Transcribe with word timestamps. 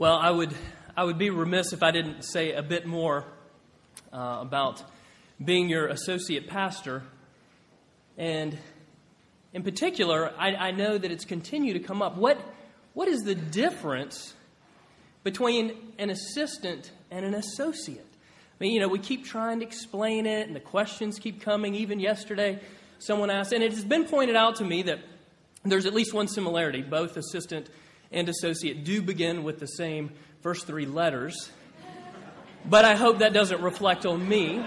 Well, 0.00 0.16
I 0.16 0.30
would, 0.30 0.54
I 0.96 1.04
would 1.04 1.18
be 1.18 1.28
remiss 1.28 1.74
if 1.74 1.82
I 1.82 1.90
didn't 1.90 2.22
say 2.22 2.52
a 2.52 2.62
bit 2.62 2.86
more 2.86 3.26
uh, 4.10 4.38
about 4.40 4.82
being 5.44 5.68
your 5.68 5.88
associate 5.88 6.48
pastor. 6.48 7.02
And 8.16 8.56
in 9.52 9.62
particular, 9.62 10.32
I, 10.38 10.54
I 10.54 10.70
know 10.70 10.96
that 10.96 11.10
it's 11.10 11.26
continued 11.26 11.74
to 11.74 11.80
come 11.80 12.00
up. 12.00 12.16
What, 12.16 12.40
what 12.94 13.08
is 13.08 13.20
the 13.24 13.34
difference 13.34 14.32
between 15.22 15.76
an 15.98 16.08
assistant 16.08 16.92
and 17.10 17.26
an 17.26 17.34
associate? 17.34 18.06
I 18.58 18.64
mean, 18.64 18.72
you 18.72 18.80
know, 18.80 18.88
we 18.88 19.00
keep 19.00 19.26
trying 19.26 19.60
to 19.60 19.66
explain 19.66 20.24
it, 20.24 20.46
and 20.46 20.56
the 20.56 20.60
questions 20.60 21.18
keep 21.18 21.42
coming. 21.42 21.74
Even 21.74 22.00
yesterday, 22.00 22.58
someone 23.00 23.28
asked, 23.28 23.52
and 23.52 23.62
it 23.62 23.74
has 23.74 23.84
been 23.84 24.06
pointed 24.06 24.34
out 24.34 24.56
to 24.56 24.64
me 24.64 24.80
that 24.80 25.00
there's 25.62 25.84
at 25.84 25.92
least 25.92 26.14
one 26.14 26.26
similarity. 26.26 26.80
Both 26.80 27.18
assistant 27.18 27.68
and 28.12 28.28
associate 28.28 28.84
do 28.84 29.02
begin 29.02 29.44
with 29.44 29.58
the 29.58 29.66
same 29.66 30.10
first 30.40 30.66
three 30.66 30.86
letters. 30.86 31.50
But 32.64 32.84
I 32.84 32.94
hope 32.94 33.18
that 33.18 33.32
doesn't 33.32 33.62
reflect 33.62 34.04
on 34.06 34.28
me. 34.28 34.64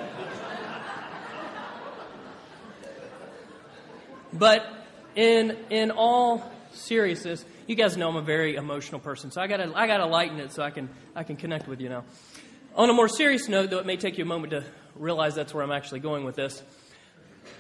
But 4.34 4.65
in, 5.15 5.57
in 5.70 5.91
all 5.91 6.51
seriousness, 6.73 7.45
you 7.67 7.75
guys 7.75 7.95
know 7.95 8.09
I'm 8.09 8.15
a 8.15 8.21
very 8.21 8.55
emotional 8.55 8.99
person, 8.99 9.29
so 9.29 9.39
I 9.39 9.48
gotta, 9.48 9.71
I 9.75 9.85
gotta 9.85 10.07
lighten 10.07 10.39
it 10.39 10.51
so 10.51 10.63
I 10.63 10.71
can, 10.71 10.89
I 11.15 11.23
can 11.23 11.35
connect 11.35 11.67
with 11.67 11.79
you 11.81 11.89
now. 11.89 12.03
On 12.75 12.89
a 12.89 12.93
more 12.93 13.07
serious 13.07 13.48
note, 13.48 13.70
though 13.70 13.77
it 13.77 13.85
may 13.85 13.98
take 13.98 14.17
you 14.17 14.23
a 14.23 14.27
moment 14.27 14.51
to 14.51 14.63
realize 14.95 15.35
that's 15.35 15.53
where 15.53 15.63
I'm 15.63 15.71
actually 15.71 15.99
going 15.99 16.23
with 16.23 16.35
this, 16.35 16.63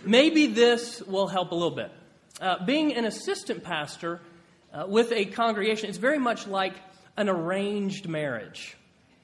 maybe 0.03 0.47
this 0.47 1.01
will 1.03 1.27
help 1.27 1.51
a 1.51 1.55
little 1.55 1.75
bit. 1.75 1.91
Uh, 2.41 2.65
being 2.65 2.95
an 2.95 3.05
assistant 3.05 3.63
pastor 3.63 4.19
uh, 4.73 4.85
with 4.87 5.11
a 5.11 5.25
congregation 5.25 5.89
it's 5.89 5.97
very 5.97 6.19
much 6.19 6.47
like 6.47 6.73
an 7.17 7.29
arranged 7.29 8.07
marriage. 8.07 8.75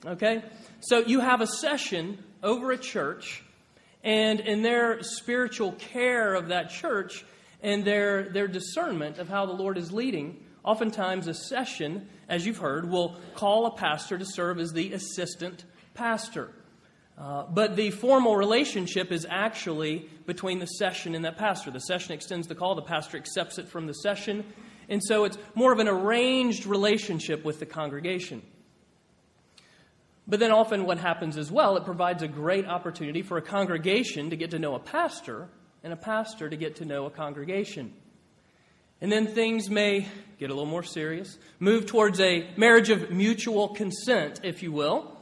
Okay? 0.05 0.43
So 0.79 0.99
you 0.99 1.19
have 1.19 1.41
a 1.41 1.47
session 1.47 2.23
over 2.41 2.71
a 2.71 2.77
church, 2.77 3.43
and 4.03 4.39
in 4.39 4.61
their 4.61 5.03
spiritual 5.03 5.73
care 5.73 6.35
of 6.35 6.49
that 6.49 6.69
church 6.69 7.25
and 7.61 7.83
their, 7.83 8.29
their 8.29 8.47
discernment 8.47 9.17
of 9.17 9.27
how 9.27 9.45
the 9.45 9.51
Lord 9.51 9.77
is 9.77 9.91
leading, 9.91 10.41
oftentimes 10.63 11.27
a 11.27 11.33
session, 11.33 12.07
as 12.29 12.45
you've 12.45 12.59
heard, 12.59 12.89
will 12.89 13.17
call 13.35 13.65
a 13.65 13.75
pastor 13.75 14.17
to 14.17 14.25
serve 14.25 14.59
as 14.59 14.71
the 14.71 14.93
assistant 14.93 15.65
pastor. 15.93 16.51
Uh, 17.17 17.43
but 17.49 17.75
the 17.75 17.91
formal 17.91 18.37
relationship 18.37 19.11
is 19.11 19.27
actually 19.29 20.09
between 20.25 20.59
the 20.59 20.65
session 20.65 21.15
and 21.15 21.25
that 21.25 21.37
pastor. 21.37 21.69
The 21.69 21.81
session 21.81 22.13
extends 22.13 22.47
the 22.47 22.55
call, 22.55 22.75
the 22.75 22.81
pastor 22.81 23.17
accepts 23.17 23.57
it 23.57 23.67
from 23.67 23.87
the 23.87 23.93
session, 23.93 24.45
and 24.89 25.01
so 25.03 25.23
it's 25.23 25.37
more 25.55 25.71
of 25.71 25.79
an 25.79 25.87
arranged 25.87 26.65
relationship 26.65 27.45
with 27.45 27.59
the 27.59 27.65
congregation. 27.65 28.41
But 30.27 30.39
then 30.39 30.51
often 30.51 30.85
what 30.85 30.97
happens 30.97 31.37
as 31.37 31.51
well, 31.51 31.77
it 31.77 31.85
provides 31.85 32.21
a 32.21 32.27
great 32.27 32.67
opportunity 32.67 33.21
for 33.21 33.37
a 33.37 33.41
congregation 33.41 34.29
to 34.31 34.35
get 34.35 34.51
to 34.51 34.59
know 34.59 34.75
a 34.75 34.79
pastor 34.79 35.47
and 35.83 35.93
a 35.93 35.95
pastor 35.95 36.49
to 36.49 36.55
get 36.55 36.77
to 36.77 36.85
know 36.85 37.05
a 37.05 37.09
congregation. 37.09 37.93
And 39.01 39.11
then 39.11 39.27
things 39.27 39.69
may 39.69 40.07
get 40.39 40.49
a 40.49 40.53
little 40.53 40.69
more 40.69 40.83
serious, 40.83 41.37
move 41.59 41.85
towards 41.85 42.19
a 42.19 42.49
marriage 42.57 42.89
of 42.89 43.11
mutual 43.11 43.69
consent, 43.69 44.41
if 44.43 44.61
you 44.61 44.71
will, 44.71 45.17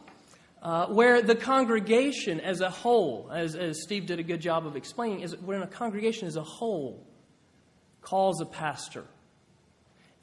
uh, 0.62 0.88
where 0.88 1.22
the 1.22 1.36
congregation 1.36 2.40
as 2.40 2.62
a 2.62 2.70
whole, 2.70 3.30
as, 3.32 3.56
as 3.56 3.84
Steve 3.84 4.08
did 4.08 4.20
a 4.20 4.24
good 4.24 4.42
job 4.42 4.66
of 4.66 4.76
explaining, 4.76 5.22
is 5.22 5.38
when 5.38 5.62
a 5.62 5.68
congregation 5.68 6.28
as 6.28 6.36
a 6.36 6.44
whole 6.44 7.06
calls 8.02 8.42
a 8.42 8.46
pastor. 8.46 9.06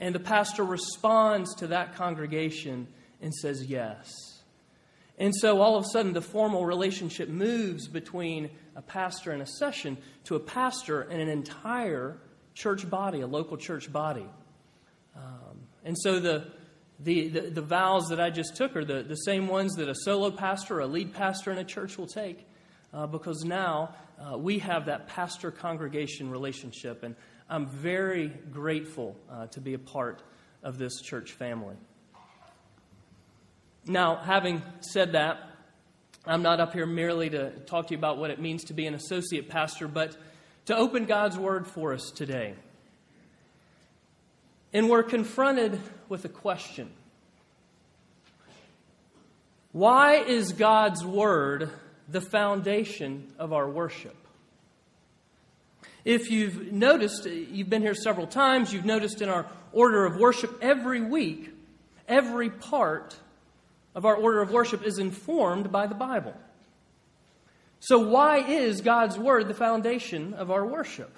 And 0.01 0.15
the 0.15 0.21
pastor 0.21 0.65
responds 0.65 1.55
to 1.57 1.69
that 1.69 1.95
congregation 1.95 2.89
and 3.21 3.33
says 3.35 3.65
yes. 3.65 4.13
And 5.19 5.33
so 5.35 5.61
all 5.61 5.77
of 5.77 5.85
a 5.85 5.89
sudden, 5.89 6.13
the 6.13 6.21
formal 6.21 6.67
relationship 6.67 7.29
moves 7.29 7.87
between 7.87 8.51
a 8.75 8.83
pastor 8.83 9.31
and 9.31 9.41
a 9.41 9.47
session 9.47 9.97
to 10.25 10.35
a 10.35 10.41
pastor 10.41 11.03
and 11.03 11.21
an 11.21 11.29
entire 11.29 12.19
church 12.55 12.89
body, 12.89 13.21
a 13.21 13.27
local 13.27 13.57
church 13.57 13.93
body. 13.93 14.27
Um, 15.17 15.61
and 15.85 15.97
so 15.97 16.19
the, 16.19 16.49
the, 16.99 17.29
the, 17.29 17.41
the, 17.51 17.63
vows 17.63 18.09
that 18.09 18.21
I 18.21 18.31
just 18.31 18.57
took 18.57 18.75
are 18.75 18.85
the, 18.85 19.03
the 19.03 19.15
same 19.17 19.47
ones 19.47 19.75
that 19.75 19.89
a 19.89 19.95
solo 19.95 20.31
pastor, 20.31 20.81
a 20.81 20.87
lead 20.87 21.15
pastor 21.15 21.53
in 21.53 21.59
a 21.59 21.65
church 21.65 21.97
will 21.97 22.09
take, 22.09 22.45
uh, 22.93 23.07
because 23.07 23.45
now 23.45 23.95
uh, 24.19 24.37
we 24.37 24.59
have 24.59 24.87
that 24.87 25.07
pastor 25.07 25.53
congregation 25.53 26.31
relationship. 26.31 27.05
And 27.05 27.15
I'm 27.49 27.67
very 27.67 28.29
grateful 28.29 29.17
uh, 29.31 29.47
to 29.49 29.61
be 29.61 29.75
a 29.75 29.79
part 29.79 30.23
of 30.63 30.79
this 30.79 31.01
church 31.01 31.33
family. 31.33 31.77
Now, 33.87 34.17
having 34.17 34.63
said 34.81 35.13
that, 35.13 35.41
I'm 36.27 36.43
not 36.43 36.59
up 36.59 36.73
here 36.73 36.87
merely 36.87 37.29
to 37.31 37.51
talk 37.51 37.89
to 37.89 37.93
you 37.93 37.99
about 37.99 38.17
what 38.17 38.31
it 38.31 38.41
means 38.41 38.65
to 38.65 38.73
be 38.73 38.87
an 38.87 38.95
associate 38.95 39.51
pastor, 39.51 39.89
but 39.89 40.17
to 40.67 40.77
open 40.77 41.05
God's 41.05 41.37
Word 41.37 41.67
for 41.67 41.93
us 41.93 42.11
today. 42.11 42.55
And 44.73 44.89
we're 44.89 45.03
confronted 45.03 45.79
with 46.09 46.25
a 46.25 46.31
question 46.31 46.91
Why 49.73 50.15
is 50.17 50.53
God's 50.53 51.05
Word 51.05 51.69
the 52.09 52.23
foundation 52.23 53.31
of 53.39 53.53
our 53.53 53.69
worship? 53.69 54.17
If 56.05 56.31
you've 56.31 56.73
noticed, 56.73 57.27
you've 57.27 57.71
been 57.71 57.83
here 57.83 57.95
several 57.95 58.27
times, 58.27 58.73
you've 58.73 58.85
noticed 58.85 59.23
in 59.23 59.29
our 59.29 59.47
order 59.73 60.05
of 60.05 60.17
worship 60.17 60.59
every 60.61 61.01
week, 61.01 61.51
every 62.07 62.51
part 62.51 63.17
of 63.95 64.05
our 64.05 64.15
order 64.15 64.43
of 64.43 64.51
worship 64.51 64.83
is 64.83 64.99
informed 64.99 65.73
by 65.73 65.87
the 65.87 65.95
Bible. 65.95 66.35
So, 67.81 67.99
why 67.99 68.39
is 68.39 68.81
God's 68.81 69.19
Word 69.19 69.49
the 69.49 69.55
foundation 69.55 70.35
of 70.35 70.51
our 70.51 70.67
worship? 70.67 71.15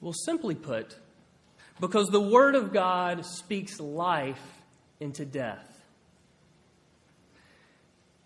Well, 0.00 0.12
simply 0.12 0.54
put, 0.54 0.96
because 1.80 2.08
the 2.08 2.20
Word 2.20 2.54
of 2.54 2.72
God 2.72 3.24
speaks 3.24 3.80
life 3.80 4.62
into 5.00 5.24
death. 5.24 5.83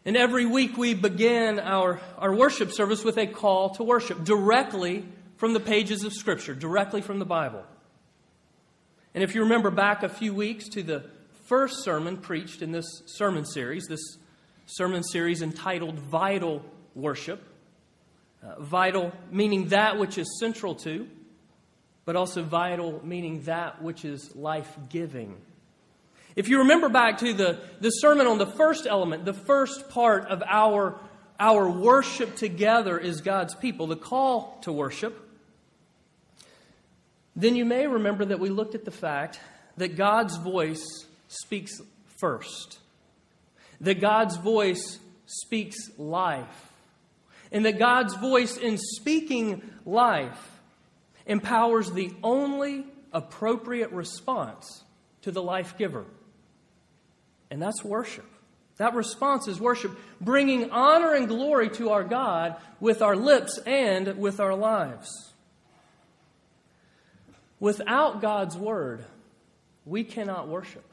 And 0.08 0.16
every 0.16 0.46
week 0.46 0.78
we 0.78 0.94
begin 0.94 1.58
our, 1.60 2.00
our 2.16 2.34
worship 2.34 2.72
service 2.72 3.04
with 3.04 3.18
a 3.18 3.26
call 3.26 3.74
to 3.74 3.84
worship 3.84 4.24
directly 4.24 5.04
from 5.36 5.52
the 5.52 5.60
pages 5.60 6.02
of 6.02 6.14
Scripture, 6.14 6.54
directly 6.54 7.02
from 7.02 7.18
the 7.18 7.26
Bible. 7.26 7.62
And 9.12 9.22
if 9.22 9.34
you 9.34 9.42
remember 9.42 9.70
back 9.70 10.02
a 10.02 10.08
few 10.08 10.32
weeks 10.32 10.66
to 10.70 10.82
the 10.82 11.04
first 11.44 11.84
sermon 11.84 12.16
preached 12.16 12.62
in 12.62 12.72
this 12.72 12.86
sermon 13.04 13.44
series, 13.44 13.84
this 13.86 14.16
sermon 14.64 15.02
series 15.02 15.42
entitled 15.42 15.98
Vital 15.98 16.64
Worship. 16.94 17.42
Uh, 18.42 18.62
vital 18.62 19.12
meaning 19.30 19.68
that 19.68 19.98
which 19.98 20.16
is 20.16 20.38
central 20.40 20.74
to, 20.76 21.06
but 22.06 22.16
also 22.16 22.42
vital 22.42 22.98
meaning 23.04 23.42
that 23.42 23.82
which 23.82 24.06
is 24.06 24.34
life 24.34 24.74
giving. 24.88 25.36
If 26.38 26.48
you 26.48 26.58
remember 26.58 26.88
back 26.88 27.18
to 27.18 27.34
the, 27.34 27.58
the 27.80 27.90
sermon 27.90 28.28
on 28.28 28.38
the 28.38 28.46
first 28.46 28.86
element, 28.86 29.24
the 29.24 29.32
first 29.32 29.88
part 29.88 30.26
of 30.26 30.40
our, 30.46 31.00
our 31.40 31.68
worship 31.68 32.36
together 32.36 32.96
is 32.96 33.22
God's 33.22 33.56
people, 33.56 33.88
the 33.88 33.96
call 33.96 34.56
to 34.62 34.70
worship, 34.70 35.20
then 37.34 37.56
you 37.56 37.64
may 37.64 37.88
remember 37.88 38.24
that 38.24 38.38
we 38.38 38.50
looked 38.50 38.76
at 38.76 38.84
the 38.84 38.92
fact 38.92 39.40
that 39.78 39.96
God's 39.96 40.36
voice 40.36 41.06
speaks 41.26 41.80
first, 42.20 42.78
that 43.80 44.00
God's 44.00 44.36
voice 44.36 45.00
speaks 45.26 45.90
life, 45.98 46.70
and 47.50 47.64
that 47.64 47.80
God's 47.80 48.14
voice 48.14 48.56
in 48.56 48.78
speaking 48.78 49.60
life 49.84 50.52
empowers 51.26 51.90
the 51.90 52.12
only 52.22 52.84
appropriate 53.12 53.90
response 53.90 54.84
to 55.22 55.32
the 55.32 55.42
life 55.42 55.76
giver, 55.76 56.06
and 57.50 57.60
that's 57.60 57.84
worship. 57.84 58.26
That 58.76 58.94
response 58.94 59.48
is 59.48 59.60
worship, 59.60 59.98
bringing 60.20 60.70
honor 60.70 61.12
and 61.14 61.26
glory 61.26 61.68
to 61.70 61.90
our 61.90 62.04
God 62.04 62.56
with 62.80 63.02
our 63.02 63.16
lips 63.16 63.58
and 63.66 64.18
with 64.18 64.38
our 64.38 64.54
lives. 64.54 65.32
Without 67.58 68.20
God's 68.20 68.56
word, 68.56 69.04
we 69.84 70.04
cannot 70.04 70.46
worship. 70.46 70.84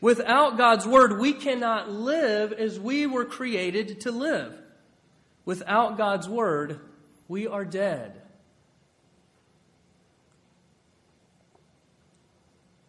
Without 0.00 0.56
God's 0.56 0.86
Word, 0.86 1.18
we 1.18 1.32
cannot 1.32 1.90
live 1.90 2.52
as 2.52 2.78
we 2.78 3.06
were 3.06 3.24
created 3.24 4.02
to 4.02 4.12
live. 4.12 4.56
Without 5.44 5.96
God's 5.96 6.28
Word, 6.28 6.80
we 7.26 7.46
are 7.46 7.64
dead. 7.64 8.20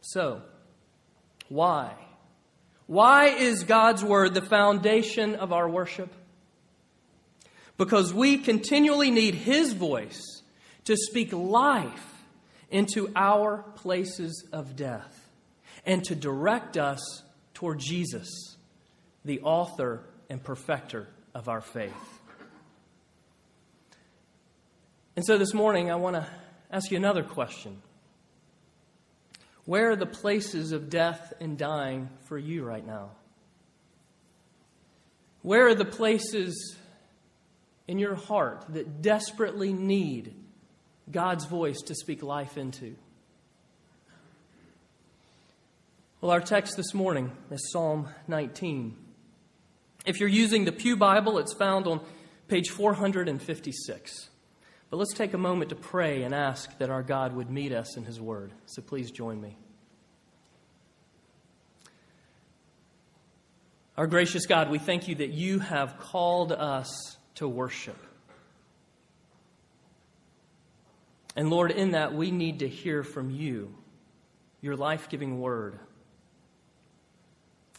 So, 0.01 0.41
why? 1.47 1.93
Why 2.89 3.27
is 3.27 3.65
God's 3.65 4.03
Word 4.03 4.33
the 4.33 4.41
foundation 4.41 5.35
of 5.35 5.53
our 5.53 5.69
worship? 5.69 6.11
Because 7.77 8.11
we 8.15 8.39
continually 8.39 9.11
need 9.11 9.35
His 9.35 9.73
voice 9.73 10.41
to 10.85 10.97
speak 10.97 11.31
life 11.31 12.23
into 12.71 13.11
our 13.15 13.63
places 13.75 14.43
of 14.51 14.75
death 14.75 15.29
and 15.85 16.03
to 16.05 16.15
direct 16.15 16.77
us 16.77 17.21
toward 17.53 17.77
Jesus, 17.77 18.57
the 19.23 19.41
author 19.41 20.01
and 20.27 20.43
perfecter 20.43 21.07
of 21.35 21.47
our 21.47 21.61
faith. 21.61 21.93
And 25.15 25.23
so 25.23 25.37
this 25.37 25.53
morning, 25.53 25.91
I 25.91 25.95
want 25.95 26.15
to 26.15 26.25
ask 26.71 26.89
you 26.89 26.97
another 26.97 27.21
question. 27.21 27.83
Where 29.65 29.91
are 29.91 29.95
the 29.95 30.05
places 30.05 30.71
of 30.71 30.89
death 30.89 31.33
and 31.39 31.57
dying 31.57 32.09
for 32.25 32.37
you 32.37 32.63
right 32.63 32.85
now? 32.85 33.11
Where 35.41 35.67
are 35.67 35.75
the 35.75 35.85
places 35.85 36.75
in 37.87 37.97
your 37.99 38.15
heart 38.15 38.65
that 38.69 39.01
desperately 39.01 39.73
need 39.73 40.33
God's 41.09 41.45
voice 41.45 41.81
to 41.83 41.95
speak 41.95 42.21
life 42.21 42.57
into? 42.57 42.95
Well, 46.21 46.31
our 46.31 46.41
text 46.41 46.75
this 46.75 46.93
morning 46.93 47.31
is 47.49 47.71
Psalm 47.71 48.09
19. 48.27 48.95
If 50.05 50.19
you're 50.19 50.29
using 50.29 50.65
the 50.65 50.71
Pew 50.71 50.97
Bible, 50.97 51.37
it's 51.37 51.53
found 51.53 51.87
on 51.87 52.01
page 52.47 52.69
456. 52.69 54.28
But 54.89 54.97
let's 54.97 55.13
take 55.13 55.33
a 55.33 55.37
moment 55.37 55.69
to 55.69 55.75
pray 55.75 56.23
and 56.23 56.33
ask 56.33 56.77
that 56.79 56.89
our 56.89 57.03
God 57.03 57.35
would 57.35 57.49
meet 57.49 57.71
us 57.71 57.95
in 57.95 58.05
His 58.05 58.19
Word. 58.19 58.51
So 58.65 58.81
please 58.81 59.11
join 59.11 59.39
me. 59.39 59.55
Our 63.97 64.07
gracious 64.07 64.45
God, 64.45 64.69
we 64.69 64.79
thank 64.79 65.07
you 65.07 65.15
that 65.15 65.31
you 65.31 65.59
have 65.59 65.99
called 65.99 66.53
us 66.53 67.17
to 67.35 67.47
worship. 67.47 67.97
And 71.35 71.49
Lord, 71.49 71.71
in 71.71 71.91
that 71.91 72.13
we 72.13 72.31
need 72.31 72.59
to 72.59 72.67
hear 72.67 73.03
from 73.03 73.29
you, 73.29 73.75
your 74.61 74.75
life 74.75 75.09
giving 75.09 75.39
word. 75.39 75.79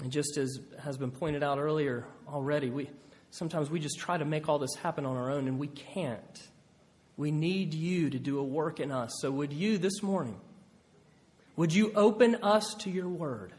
And 0.03 0.11
just 0.11 0.37
as 0.37 0.61
has 0.79 0.97
been 0.97 1.11
pointed 1.11 1.43
out 1.43 1.59
earlier 1.59 2.07
already, 2.29 2.71
we, 2.71 2.91
sometimes 3.31 3.71
we 3.71 3.81
just 3.81 3.99
try 3.99 4.17
to 4.17 4.25
make 4.25 4.49
all 4.49 4.59
this 4.59 4.75
happen 4.77 5.05
on 5.05 5.17
our 5.17 5.31
own, 5.31 5.49
and 5.49 5.59
we 5.59 5.69
can't. 5.69 6.49
We 7.21 7.31
need 7.31 7.75
you 7.75 8.09
to 8.09 8.19
do 8.19 8.39
a 8.39 8.43
work 8.43 8.81
in 8.81 8.91
us. 8.91 9.11
So, 9.21 9.31
would 9.31 9.53
you 9.53 9.77
this 9.77 10.03
morning, 10.03 10.41
would 11.55 11.71
you 11.71 11.93
open 11.95 12.37
us 12.37 12.75
to 12.79 12.91
your 12.91 13.11
word? 13.11 13.53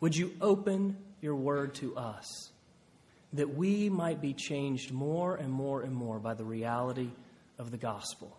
Would 0.00 0.16
you 0.16 0.34
open 0.40 0.96
your 1.20 1.36
word 1.36 1.76
to 1.76 1.96
us 1.96 2.50
that 3.34 3.54
we 3.54 3.88
might 3.88 4.20
be 4.20 4.32
changed 4.32 4.90
more 4.90 5.36
and 5.36 5.48
more 5.48 5.82
and 5.82 5.94
more 5.94 6.18
by 6.18 6.34
the 6.34 6.44
reality 6.44 7.10
of 7.56 7.70
the 7.70 7.76
gospel? 7.76 8.36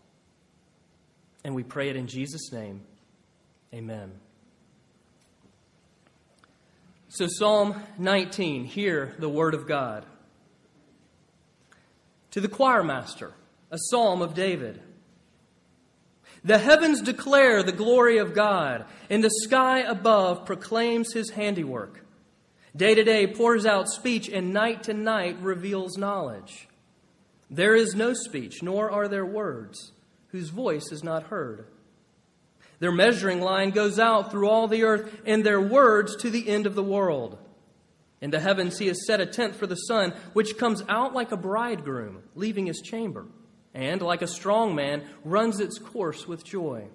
And 1.46 1.56
we 1.56 1.64
pray 1.64 1.88
it 1.88 1.96
in 1.96 2.08
Jesus' 2.08 2.52
name. 2.52 2.82
Amen. 3.74 4.12
So, 7.08 7.28
Psalm 7.30 7.82
19, 7.98 8.66
hear 8.66 9.16
the 9.20 9.30
word 9.30 9.54
of 9.54 9.70
God. 9.70 10.06
To 12.32 12.42
the 12.42 12.50
choir 12.50 12.84
master, 12.84 13.34
a 13.72 13.78
psalm 13.78 14.22
of 14.22 14.34
David. 14.34 14.82
The 16.44 16.58
heavens 16.58 17.02
declare 17.02 17.64
the 17.64 17.72
glory 17.72 18.18
of 18.18 18.34
God, 18.34 18.86
and 19.10 19.24
the 19.24 19.30
sky 19.30 19.80
above 19.80 20.46
proclaims 20.46 21.14
his 21.14 21.32
handiwork. 21.32 22.06
Day 22.76 22.96
to 22.96 23.04
day 23.04 23.28
pours 23.28 23.66
out 23.66 23.90
speech, 23.90 24.30
and 24.30 24.54
night 24.54 24.84
to 24.84 24.94
night 24.94 25.38
reveals 25.42 25.98
knowledge. 25.98 26.68
There 27.50 27.76
is 27.76 27.96
no 27.96 28.14
speech, 28.14 28.62
nor 28.62 28.90
are 28.92 29.08
there 29.08 29.26
words, 29.26 29.92
whose 30.28 30.50
voice 30.50 30.92
is 30.92 31.04
not 31.04 31.24
heard. 31.24 31.66
Their 32.80 32.92
measuring 32.92 33.42
line 33.42 33.72
goes 33.72 34.00
out 34.00 34.32
through 34.32 34.48
all 34.48 34.68
the 34.68 34.84
earth, 34.84 35.22
and 35.26 35.44
their 35.44 35.60
words 35.60 36.16
to 36.18 36.30
the 36.30 36.48
end 36.48 36.66
of 36.66 36.76
the 36.76 36.84
world. 36.84 37.38
In 38.22 38.32
the 38.32 38.40
heavens 38.40 38.78
he 38.78 38.88
has 38.88 39.06
set 39.06 39.20
a 39.20 39.26
tent 39.26 39.56
for 39.56 39.68
the 39.68 39.76
sun, 39.76 40.14
which 40.34 40.58
comes 40.58 40.84
out 40.88 41.14
like 41.14 41.32
a 41.32 41.38
bridegroom, 41.38 42.24
leaving 42.36 42.68
his 42.68 42.82
chamber, 42.82 43.26
and, 43.74 44.02
like 44.02 44.22
a 44.22 44.28
strong 44.28 44.76
man, 44.76 45.04
runs 45.24 45.60
its 45.60 45.78
course 45.78 46.28
with 46.28 46.44
joy. 46.44 46.88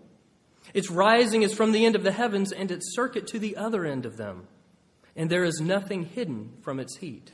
Its 0.73 0.91
rising 0.91 1.43
is 1.43 1.55
from 1.55 1.73
the 1.73 1.85
end 1.85 1.95
of 1.95 2.03
the 2.03 2.13
heavens, 2.13 2.53
and 2.53 2.71
its 2.71 2.95
circuit 2.95 3.27
to 3.29 3.39
the 3.39 3.57
other 3.57 3.85
end 3.85 4.07
of 4.07 4.17
them, 4.17 4.49
and 5.15 5.31
there 5.31 5.45
is 5.45 5.61
nothing 5.61 6.05
hidden 6.05 6.53
from 6.63 6.81
its 6.81 6.97
heat. 6.97 7.33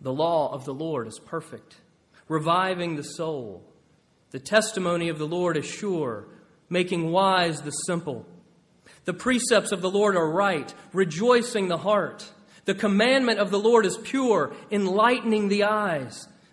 The 0.00 0.12
law 0.12 0.52
of 0.52 0.64
the 0.64 0.74
Lord 0.74 1.08
is 1.08 1.18
perfect, 1.18 1.76
reviving 2.28 2.96
the 2.96 3.02
soul. 3.02 3.64
The 4.30 4.38
testimony 4.38 5.08
of 5.08 5.18
the 5.18 5.26
Lord 5.26 5.56
is 5.56 5.66
sure, 5.66 6.28
making 6.70 7.10
wise 7.10 7.62
the 7.62 7.70
simple. 7.70 8.26
The 9.04 9.14
precepts 9.14 9.72
of 9.72 9.80
the 9.80 9.90
Lord 9.90 10.16
are 10.16 10.30
right, 10.30 10.72
rejoicing 10.92 11.68
the 11.68 11.78
heart. 11.78 12.30
The 12.64 12.74
commandment 12.74 13.38
of 13.38 13.50
the 13.50 13.58
Lord 13.58 13.86
is 13.86 13.96
pure, 13.96 14.54
enlightening 14.70 15.48
the 15.48 15.64
eyes. 15.64 16.28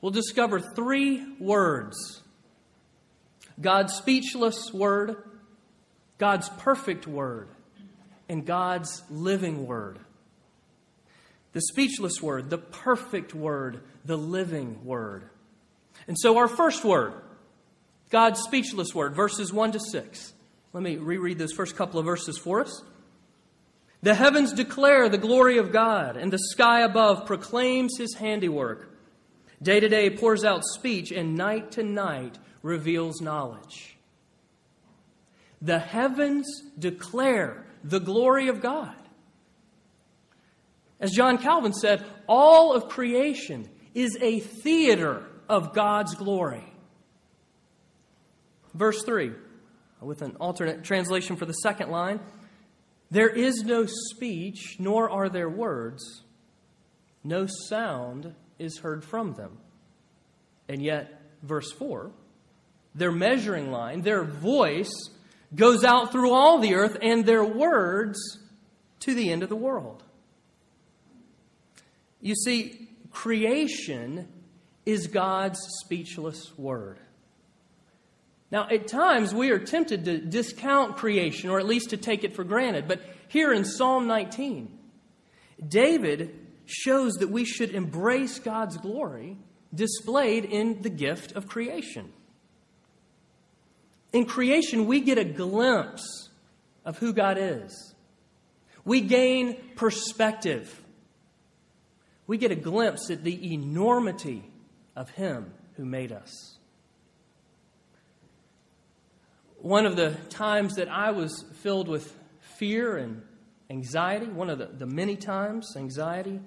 we'll 0.00 0.12
discover 0.12 0.60
three 0.60 1.24
words 1.38 2.22
God's 3.60 3.94
speechless 3.94 4.72
word, 4.72 5.16
God's 6.18 6.48
perfect 6.48 7.06
word, 7.06 7.48
and 8.28 8.46
God's 8.46 9.02
living 9.10 9.66
word. 9.66 9.98
The 11.52 11.62
speechless 11.62 12.22
word, 12.22 12.50
the 12.50 12.58
perfect 12.58 13.34
word, 13.34 13.80
the 14.04 14.18
living 14.18 14.84
word. 14.84 15.24
And 16.06 16.16
so, 16.18 16.38
our 16.38 16.48
first 16.48 16.84
word, 16.84 17.14
God's 18.10 18.40
speechless 18.40 18.94
word, 18.94 19.14
verses 19.14 19.52
1 19.52 19.72
to 19.72 19.80
6. 19.80 20.32
Let 20.72 20.82
me 20.82 20.96
reread 20.96 21.38
those 21.38 21.52
first 21.52 21.76
couple 21.76 21.98
of 21.98 22.06
verses 22.06 22.38
for 22.38 22.60
us. 22.60 22.82
The 24.02 24.14
heavens 24.14 24.52
declare 24.52 25.08
the 25.08 25.18
glory 25.18 25.58
of 25.58 25.72
God, 25.72 26.16
and 26.16 26.32
the 26.32 26.38
sky 26.38 26.82
above 26.82 27.26
proclaims 27.26 27.96
his 27.98 28.14
handiwork. 28.14 28.88
Day 29.62 29.80
to 29.80 29.88
day 29.88 30.10
pours 30.10 30.44
out 30.44 30.62
speech, 30.64 31.10
and 31.10 31.36
night 31.36 31.72
to 31.72 31.82
night 31.82 32.38
reveals 32.62 33.20
knowledge. 33.20 33.96
The 35.60 35.78
heavens 35.78 36.46
declare 36.78 37.66
the 37.82 37.98
glory 37.98 38.48
of 38.48 38.60
God. 38.60 38.94
As 41.00 41.10
John 41.12 41.38
Calvin 41.38 41.72
said, 41.72 42.04
all 42.26 42.72
of 42.72 42.88
creation 42.88 43.68
is 43.94 44.16
a 44.20 44.40
theater 44.40 45.24
of 45.48 45.74
God's 45.74 46.14
glory. 46.14 46.64
Verse 48.74 49.02
3 49.04 49.32
with 50.00 50.22
an 50.22 50.36
alternate 50.36 50.84
translation 50.84 51.36
for 51.36 51.46
the 51.46 51.52
second 51.52 51.90
line 51.90 52.20
There 53.10 53.28
is 53.28 53.64
no 53.64 53.86
speech, 53.86 54.76
nor 54.78 55.10
are 55.10 55.28
there 55.28 55.48
words, 55.48 56.22
no 57.24 57.46
sound 57.68 58.34
is 58.58 58.78
heard 58.78 59.04
from 59.04 59.34
them. 59.34 59.58
And 60.68 60.82
yet, 60.82 61.20
verse 61.42 61.72
4 61.72 62.10
their 62.94 63.12
measuring 63.12 63.70
line, 63.70 64.02
their 64.02 64.24
voice, 64.24 64.90
goes 65.54 65.84
out 65.84 66.10
through 66.10 66.32
all 66.32 66.58
the 66.58 66.74
earth, 66.74 66.96
and 67.00 67.24
their 67.24 67.44
words 67.44 68.18
to 69.00 69.14
the 69.14 69.30
end 69.30 69.42
of 69.42 69.48
the 69.48 69.56
world. 69.56 70.02
You 72.20 72.34
see, 72.34 72.88
creation 73.12 74.26
is 74.84 75.06
God's 75.06 75.60
speechless 75.80 76.56
word. 76.58 76.98
Now, 78.50 78.66
at 78.70 78.88
times 78.88 79.34
we 79.34 79.50
are 79.50 79.58
tempted 79.58 80.06
to 80.06 80.18
discount 80.18 80.96
creation 80.96 81.50
or 81.50 81.60
at 81.60 81.66
least 81.66 81.90
to 81.90 81.96
take 81.96 82.24
it 82.24 82.34
for 82.34 82.44
granted. 82.44 82.88
But 82.88 83.02
here 83.28 83.52
in 83.52 83.64
Psalm 83.64 84.06
19, 84.06 84.76
David 85.66 86.47
shows 86.68 87.14
that 87.14 87.30
we 87.30 87.44
should 87.44 87.70
embrace 87.70 88.38
God's 88.38 88.76
glory 88.76 89.38
displayed 89.74 90.44
in 90.44 90.82
the 90.82 90.90
gift 90.90 91.32
of 91.32 91.48
creation. 91.48 92.12
In 94.12 94.24
creation, 94.24 94.86
we 94.86 95.00
get 95.00 95.18
a 95.18 95.24
glimpse 95.24 96.28
of 96.84 96.98
who 96.98 97.12
God 97.12 97.36
is. 97.38 97.94
We 98.84 99.00
gain 99.00 99.56
perspective. 99.76 100.82
We 102.26 102.38
get 102.38 102.50
a 102.50 102.56
glimpse 102.56 103.10
at 103.10 103.24
the 103.24 103.52
enormity 103.52 104.44
of 104.96 105.10
Him 105.10 105.52
who 105.76 105.84
made 105.84 106.12
us. 106.12 106.56
One 109.60 109.86
of 109.86 109.96
the 109.96 110.16
times 110.30 110.76
that 110.76 110.88
I 110.88 111.10
was 111.10 111.44
filled 111.62 111.88
with 111.88 112.16
fear 112.40 112.96
and 112.96 113.22
anxiety, 113.70 114.26
one 114.26 114.50
of 114.50 114.58
the, 114.58 114.66
the 114.66 114.86
many 114.86 115.16
times, 115.16 115.74
anxiety, 115.76 116.40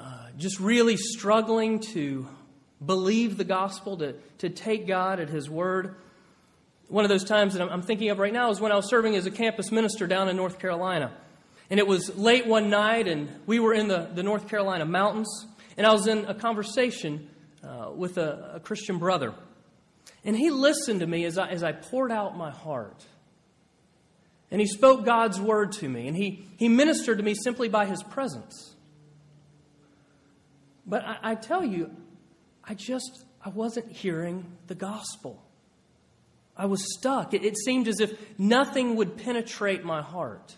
uh, 0.00 0.28
just 0.38 0.58
really 0.60 0.96
struggling 0.96 1.80
to 1.80 2.26
believe 2.84 3.36
the 3.36 3.44
gospel, 3.44 3.98
to, 3.98 4.14
to 4.38 4.48
take 4.48 4.86
God 4.86 5.20
at 5.20 5.28
His 5.28 5.50
word. 5.50 5.96
One 6.88 7.04
of 7.04 7.10
those 7.10 7.24
times 7.24 7.52
that 7.52 7.62
I'm, 7.62 7.68
I'm 7.68 7.82
thinking 7.82 8.08
of 8.08 8.18
right 8.18 8.32
now 8.32 8.50
is 8.50 8.60
when 8.60 8.72
I 8.72 8.76
was 8.76 8.88
serving 8.88 9.14
as 9.14 9.26
a 9.26 9.30
campus 9.30 9.70
minister 9.70 10.06
down 10.06 10.30
in 10.30 10.36
North 10.36 10.58
Carolina. 10.58 11.12
And 11.68 11.78
it 11.78 11.86
was 11.86 12.16
late 12.16 12.46
one 12.46 12.70
night, 12.70 13.08
and 13.08 13.28
we 13.46 13.60
were 13.60 13.74
in 13.74 13.88
the, 13.88 14.08
the 14.14 14.22
North 14.22 14.48
Carolina 14.48 14.86
mountains, 14.86 15.46
and 15.76 15.86
I 15.86 15.92
was 15.92 16.06
in 16.06 16.24
a 16.24 16.34
conversation 16.34 17.28
uh, 17.62 17.90
with 17.94 18.16
a, 18.16 18.52
a 18.54 18.60
Christian 18.60 18.98
brother. 18.98 19.34
And 20.24 20.34
he 20.34 20.50
listened 20.50 21.00
to 21.00 21.06
me 21.06 21.26
as 21.26 21.36
I, 21.36 21.48
as 21.48 21.62
I 21.62 21.72
poured 21.72 22.10
out 22.10 22.36
my 22.38 22.50
heart. 22.50 23.04
And 24.50 24.60
he 24.60 24.66
spoke 24.66 25.04
God's 25.04 25.38
word 25.38 25.72
to 25.72 25.88
me, 25.88 26.08
and 26.08 26.16
he, 26.16 26.46
he 26.56 26.70
ministered 26.70 27.18
to 27.18 27.24
me 27.24 27.34
simply 27.34 27.68
by 27.68 27.84
his 27.84 28.02
presence. 28.02 28.74
But 30.90 31.04
I, 31.04 31.18
I 31.22 31.34
tell 31.36 31.64
you, 31.64 31.90
I 32.64 32.74
just 32.74 33.24
I 33.42 33.48
wasn't 33.48 33.90
hearing 33.90 34.44
the 34.66 34.74
gospel. 34.74 35.42
I 36.56 36.66
was 36.66 36.84
stuck. 36.98 37.32
It, 37.32 37.44
it 37.44 37.56
seemed 37.56 37.88
as 37.88 38.00
if 38.00 38.12
nothing 38.38 38.96
would 38.96 39.16
penetrate 39.16 39.84
my 39.84 40.02
heart. 40.02 40.56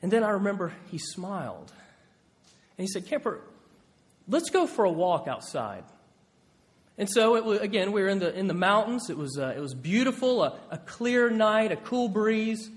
And 0.00 0.10
then 0.10 0.22
I 0.22 0.30
remember 0.30 0.72
he 0.90 0.96
smiled. 0.96 1.72
And 2.78 2.86
he 2.86 2.86
said, 2.86 3.06
Kemper, 3.06 3.42
let's 4.28 4.48
go 4.48 4.66
for 4.66 4.86
a 4.86 4.90
walk 4.90 5.28
outside. 5.28 5.84
And 6.96 7.08
so, 7.10 7.36
it 7.36 7.44
was, 7.44 7.60
again, 7.60 7.92
we 7.92 8.02
were 8.02 8.08
in 8.08 8.18
the, 8.18 8.32
in 8.38 8.46
the 8.46 8.54
mountains. 8.54 9.10
It 9.10 9.18
was, 9.18 9.36
uh, 9.38 9.52
it 9.56 9.60
was 9.60 9.74
beautiful, 9.74 10.42
a, 10.42 10.58
a, 10.70 10.78
clear 10.78 11.28
night, 11.28 11.72
a 11.72 11.76
cool 11.76 12.08
breeze, 12.08 12.70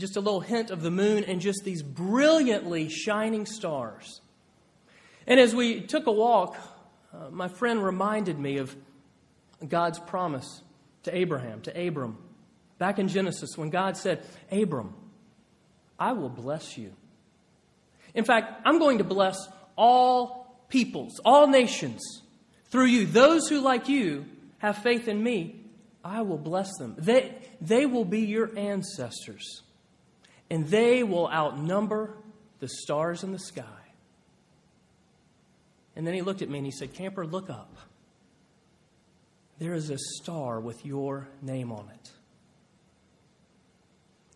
just 0.00 0.16
a 0.16 0.20
little 0.20 0.40
hint 0.40 0.70
of 0.70 0.82
the 0.82 0.90
moon, 0.90 1.24
and 1.24 1.40
just 1.40 1.62
these 1.64 1.82
brilliantly 1.82 2.88
shining 2.88 3.46
stars. 3.46 4.20
And 5.26 5.38
as 5.38 5.54
we 5.54 5.82
took 5.82 6.06
a 6.06 6.12
walk, 6.12 6.56
uh, 7.12 7.30
my 7.30 7.48
friend 7.48 7.84
reminded 7.84 8.38
me 8.38 8.58
of 8.58 8.74
God's 9.66 9.98
promise 10.00 10.62
to 11.04 11.16
Abraham, 11.16 11.60
to 11.62 11.86
Abram, 11.86 12.18
back 12.78 12.98
in 12.98 13.08
Genesis, 13.08 13.56
when 13.56 13.70
God 13.70 13.96
said, 13.96 14.22
Abram, 14.50 14.94
I 15.98 16.12
will 16.12 16.30
bless 16.30 16.76
you. 16.76 16.92
In 18.14 18.24
fact, 18.24 18.62
I'm 18.64 18.78
going 18.78 18.98
to 18.98 19.04
bless 19.04 19.36
all 19.76 20.64
peoples, 20.68 21.20
all 21.24 21.46
nations 21.46 22.22
through 22.70 22.86
you, 22.86 23.06
those 23.06 23.48
who, 23.48 23.60
like 23.60 23.88
you, 23.88 24.26
have 24.58 24.78
faith 24.78 25.08
in 25.08 25.22
me, 25.22 25.60
I 26.04 26.22
will 26.22 26.38
bless 26.38 26.70
them. 26.78 26.94
They, 26.98 27.34
they 27.60 27.86
will 27.86 28.04
be 28.04 28.20
your 28.20 28.56
ancestors, 28.56 29.62
and 30.50 30.66
they 30.66 31.02
will 31.02 31.28
outnumber 31.28 32.16
the 32.58 32.68
stars 32.68 33.22
in 33.22 33.32
the 33.32 33.38
sky. 33.38 33.64
And 35.96 36.06
then 36.06 36.14
he 36.14 36.22
looked 36.22 36.42
at 36.42 36.48
me 36.48 36.58
and 36.58 36.66
he 36.66 36.72
said, 36.72 36.92
Kemper, 36.92 37.26
look 37.26 37.48
up. 37.48 37.76
There 39.58 39.74
is 39.74 39.90
a 39.90 39.98
star 39.98 40.58
with 40.58 40.84
your 40.84 41.28
name 41.42 41.70
on 41.70 41.88
it. 41.94 42.10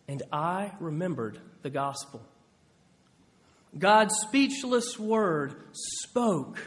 And 0.07 0.21
I 0.31 0.71
remembered 0.79 1.39
the 1.63 1.69
gospel. 1.69 2.21
God's 3.77 4.15
speechless 4.21 4.99
word 4.99 5.55
spoke 5.73 6.59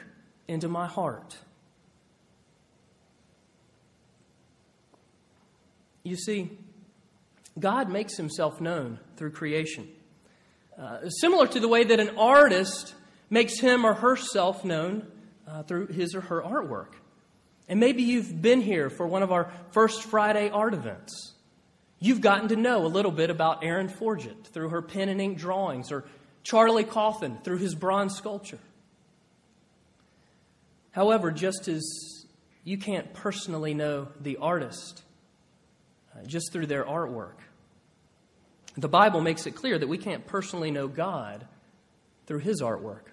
into 0.49 0.69
my 0.69 0.87
heart. 0.87 1.37
You 6.03 6.17
see, 6.17 6.51
God 7.59 7.89
makes 7.89 8.17
himself 8.17 8.61
known 8.61 8.99
through 9.17 9.33
creation. 9.33 9.89
Uh, 10.79 11.09
similar 11.09 11.47
to 11.49 11.61
the 11.61 11.69
way 11.69 11.85
that 11.85 11.99
an 11.99 12.17
artist 12.17 12.95
makes 13.31 13.59
him 13.59 13.85
or 13.85 13.95
herself 13.95 14.65
known 14.65 15.07
uh, 15.47 15.63
through 15.65 15.89
his 15.89 16.15
or 16.15 16.21
her 16.21 16.43
artwork. 16.43 16.93
And 17.69 17.81
maybe 17.81 18.03
you've 18.03 18.41
been 18.41 18.61
here 18.61 18.89
for 18.89 19.07
one 19.07 19.23
of 19.23 19.33
our 19.33 19.53
First 19.73 20.05
Friday 20.05 20.51
art 20.51 20.75
events. 20.75 21.35
You've 22.01 22.21
gotten 22.21 22.49
to 22.49 22.57
know 22.57 22.87
a 22.87 22.89
little 22.89 23.11
bit 23.11 23.29
about 23.29 23.65
Erin 23.65 23.89
Forget 23.89 24.47
through 24.47 24.69
her 24.69 24.83
pen 24.83 25.09
and 25.09 25.21
ink 25.21 25.37
drawings, 25.37 25.91
or 25.91 26.05
Charlie 26.45 26.85
Coffin 26.85 27.39
through 27.43 27.59
his 27.59 27.75
bronze 27.75 28.15
sculpture. 28.15 28.61
However, 30.93 31.31
just 31.31 31.69
as 31.69 31.85
you 32.65 32.79
can't 32.79 33.13
personally 33.15 33.75
know 33.75 34.09
the 34.21 34.37
artist 34.37 35.03
uh, 36.15 36.25
just 36.27 36.53
through 36.53 36.67
their 36.67 36.85
artwork. 36.85 37.37
The 38.79 38.89
Bible 38.89 39.21
makes 39.21 39.45
it 39.47 39.57
clear 39.57 39.77
that 39.77 39.89
we 39.89 39.99
can't 39.99 40.25
personally 40.25 40.71
know 40.71 40.87
God 40.87 41.45
through 42.27 42.39
His 42.39 42.63
artwork. 42.63 43.07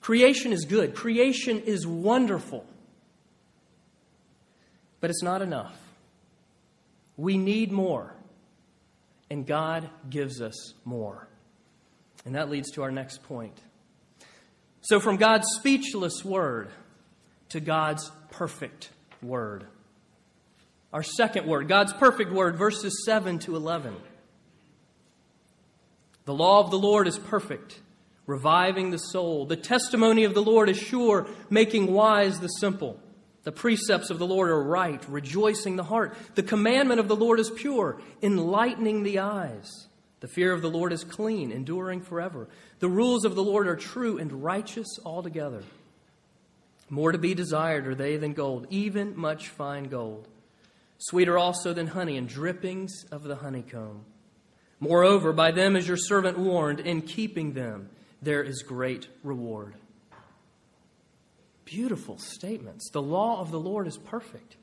Creation 0.00 0.52
is 0.52 0.64
good, 0.64 0.94
creation 0.94 1.60
is 1.60 1.86
wonderful, 1.86 2.66
but 5.00 5.08
it's 5.08 5.22
not 5.22 5.40
enough. 5.40 5.78
We 7.16 7.38
need 7.38 7.70
more, 7.70 8.12
and 9.30 9.46
God 9.46 9.88
gives 10.10 10.42
us 10.42 10.74
more. 10.84 11.28
And 12.26 12.34
that 12.34 12.50
leads 12.50 12.72
to 12.72 12.82
our 12.82 12.90
next 12.90 13.22
point. 13.22 13.56
So, 14.80 14.98
from 14.98 15.16
God's 15.16 15.46
speechless 15.54 16.24
word 16.24 16.70
to 17.50 17.60
God's 17.60 18.10
perfect 18.30 18.90
word. 19.22 19.64
Our 20.94 21.02
second 21.02 21.48
word, 21.48 21.66
God's 21.66 21.92
perfect 21.92 22.30
word, 22.30 22.54
verses 22.54 23.02
7 23.04 23.40
to 23.40 23.56
11. 23.56 23.96
The 26.24 26.32
law 26.32 26.60
of 26.60 26.70
the 26.70 26.78
Lord 26.78 27.08
is 27.08 27.18
perfect, 27.18 27.80
reviving 28.26 28.92
the 28.92 28.98
soul. 28.98 29.44
The 29.44 29.56
testimony 29.56 30.22
of 30.22 30.34
the 30.34 30.42
Lord 30.42 30.68
is 30.68 30.78
sure, 30.78 31.26
making 31.50 31.92
wise 31.92 32.38
the 32.38 32.46
simple. 32.46 33.00
The 33.42 33.50
precepts 33.50 34.08
of 34.08 34.20
the 34.20 34.26
Lord 34.26 34.50
are 34.50 34.62
right, 34.62 35.04
rejoicing 35.08 35.74
the 35.74 35.82
heart. 35.82 36.16
The 36.36 36.44
commandment 36.44 37.00
of 37.00 37.08
the 37.08 37.16
Lord 37.16 37.40
is 37.40 37.50
pure, 37.50 38.00
enlightening 38.22 39.02
the 39.02 39.18
eyes. 39.18 39.88
The 40.20 40.28
fear 40.28 40.52
of 40.52 40.62
the 40.62 40.70
Lord 40.70 40.92
is 40.92 41.02
clean, 41.02 41.50
enduring 41.50 42.02
forever. 42.02 42.48
The 42.78 42.88
rules 42.88 43.24
of 43.24 43.34
the 43.34 43.42
Lord 43.42 43.66
are 43.66 43.74
true 43.74 44.18
and 44.18 44.44
righteous 44.44 45.00
altogether. 45.04 45.64
More 46.88 47.10
to 47.10 47.18
be 47.18 47.34
desired 47.34 47.88
are 47.88 47.96
they 47.96 48.16
than 48.16 48.32
gold, 48.32 48.68
even 48.70 49.16
much 49.16 49.48
fine 49.48 49.84
gold 49.88 50.28
sweeter 51.08 51.38
also 51.38 51.72
than 51.72 51.88
honey 51.88 52.16
and 52.16 52.28
drippings 52.28 53.04
of 53.10 53.22
the 53.24 53.36
honeycomb. 53.36 54.04
Moreover, 54.80 55.32
by 55.32 55.50
them 55.50 55.76
is 55.76 55.86
your 55.86 55.96
servant 55.96 56.38
warned, 56.38 56.80
in 56.80 57.02
keeping 57.02 57.52
them 57.52 57.90
there 58.22 58.42
is 58.42 58.62
great 58.62 59.08
reward. 59.22 59.74
Beautiful 61.64 62.18
statements. 62.18 62.90
The 62.90 63.02
law 63.02 63.40
of 63.40 63.50
the 63.50 63.60
Lord 63.60 63.86
is 63.86 63.96
perfect. 63.96 64.56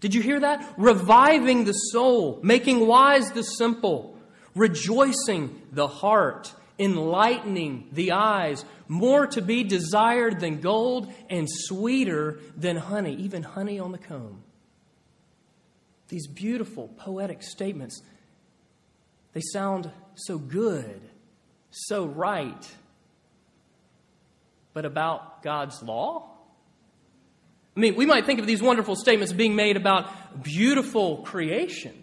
Did 0.00 0.14
you 0.14 0.22
hear 0.22 0.40
that? 0.40 0.74
Reviving 0.76 1.64
the 1.64 1.72
soul, 1.72 2.38
making 2.42 2.86
wise 2.86 3.30
the 3.32 3.42
simple, 3.42 4.16
rejoicing 4.54 5.60
the 5.72 5.88
heart, 5.88 6.52
enlightening 6.78 7.88
the 7.92 8.12
eyes, 8.12 8.64
more 8.86 9.26
to 9.26 9.42
be 9.42 9.64
desired 9.64 10.40
than 10.40 10.60
gold 10.60 11.12
and 11.28 11.48
sweeter 11.50 12.40
than 12.56 12.76
honey, 12.76 13.14
even 13.16 13.42
honey 13.42 13.78
on 13.80 13.92
the 13.92 13.98
comb. 13.98 14.42
These 16.08 16.26
beautiful 16.26 16.88
poetic 16.96 17.42
statements, 17.42 18.02
they 19.34 19.42
sound 19.52 19.90
so 20.14 20.38
good, 20.38 21.00
so 21.70 22.06
right. 22.06 22.70
But 24.72 24.84
about 24.84 25.42
God's 25.42 25.82
law? 25.82 26.30
I 27.76 27.80
mean, 27.80 27.94
we 27.94 28.06
might 28.06 28.26
think 28.26 28.40
of 28.40 28.46
these 28.46 28.62
wonderful 28.62 28.96
statements 28.96 29.32
being 29.32 29.54
made 29.54 29.76
about 29.76 30.42
beautiful 30.42 31.18
creation, 31.18 31.94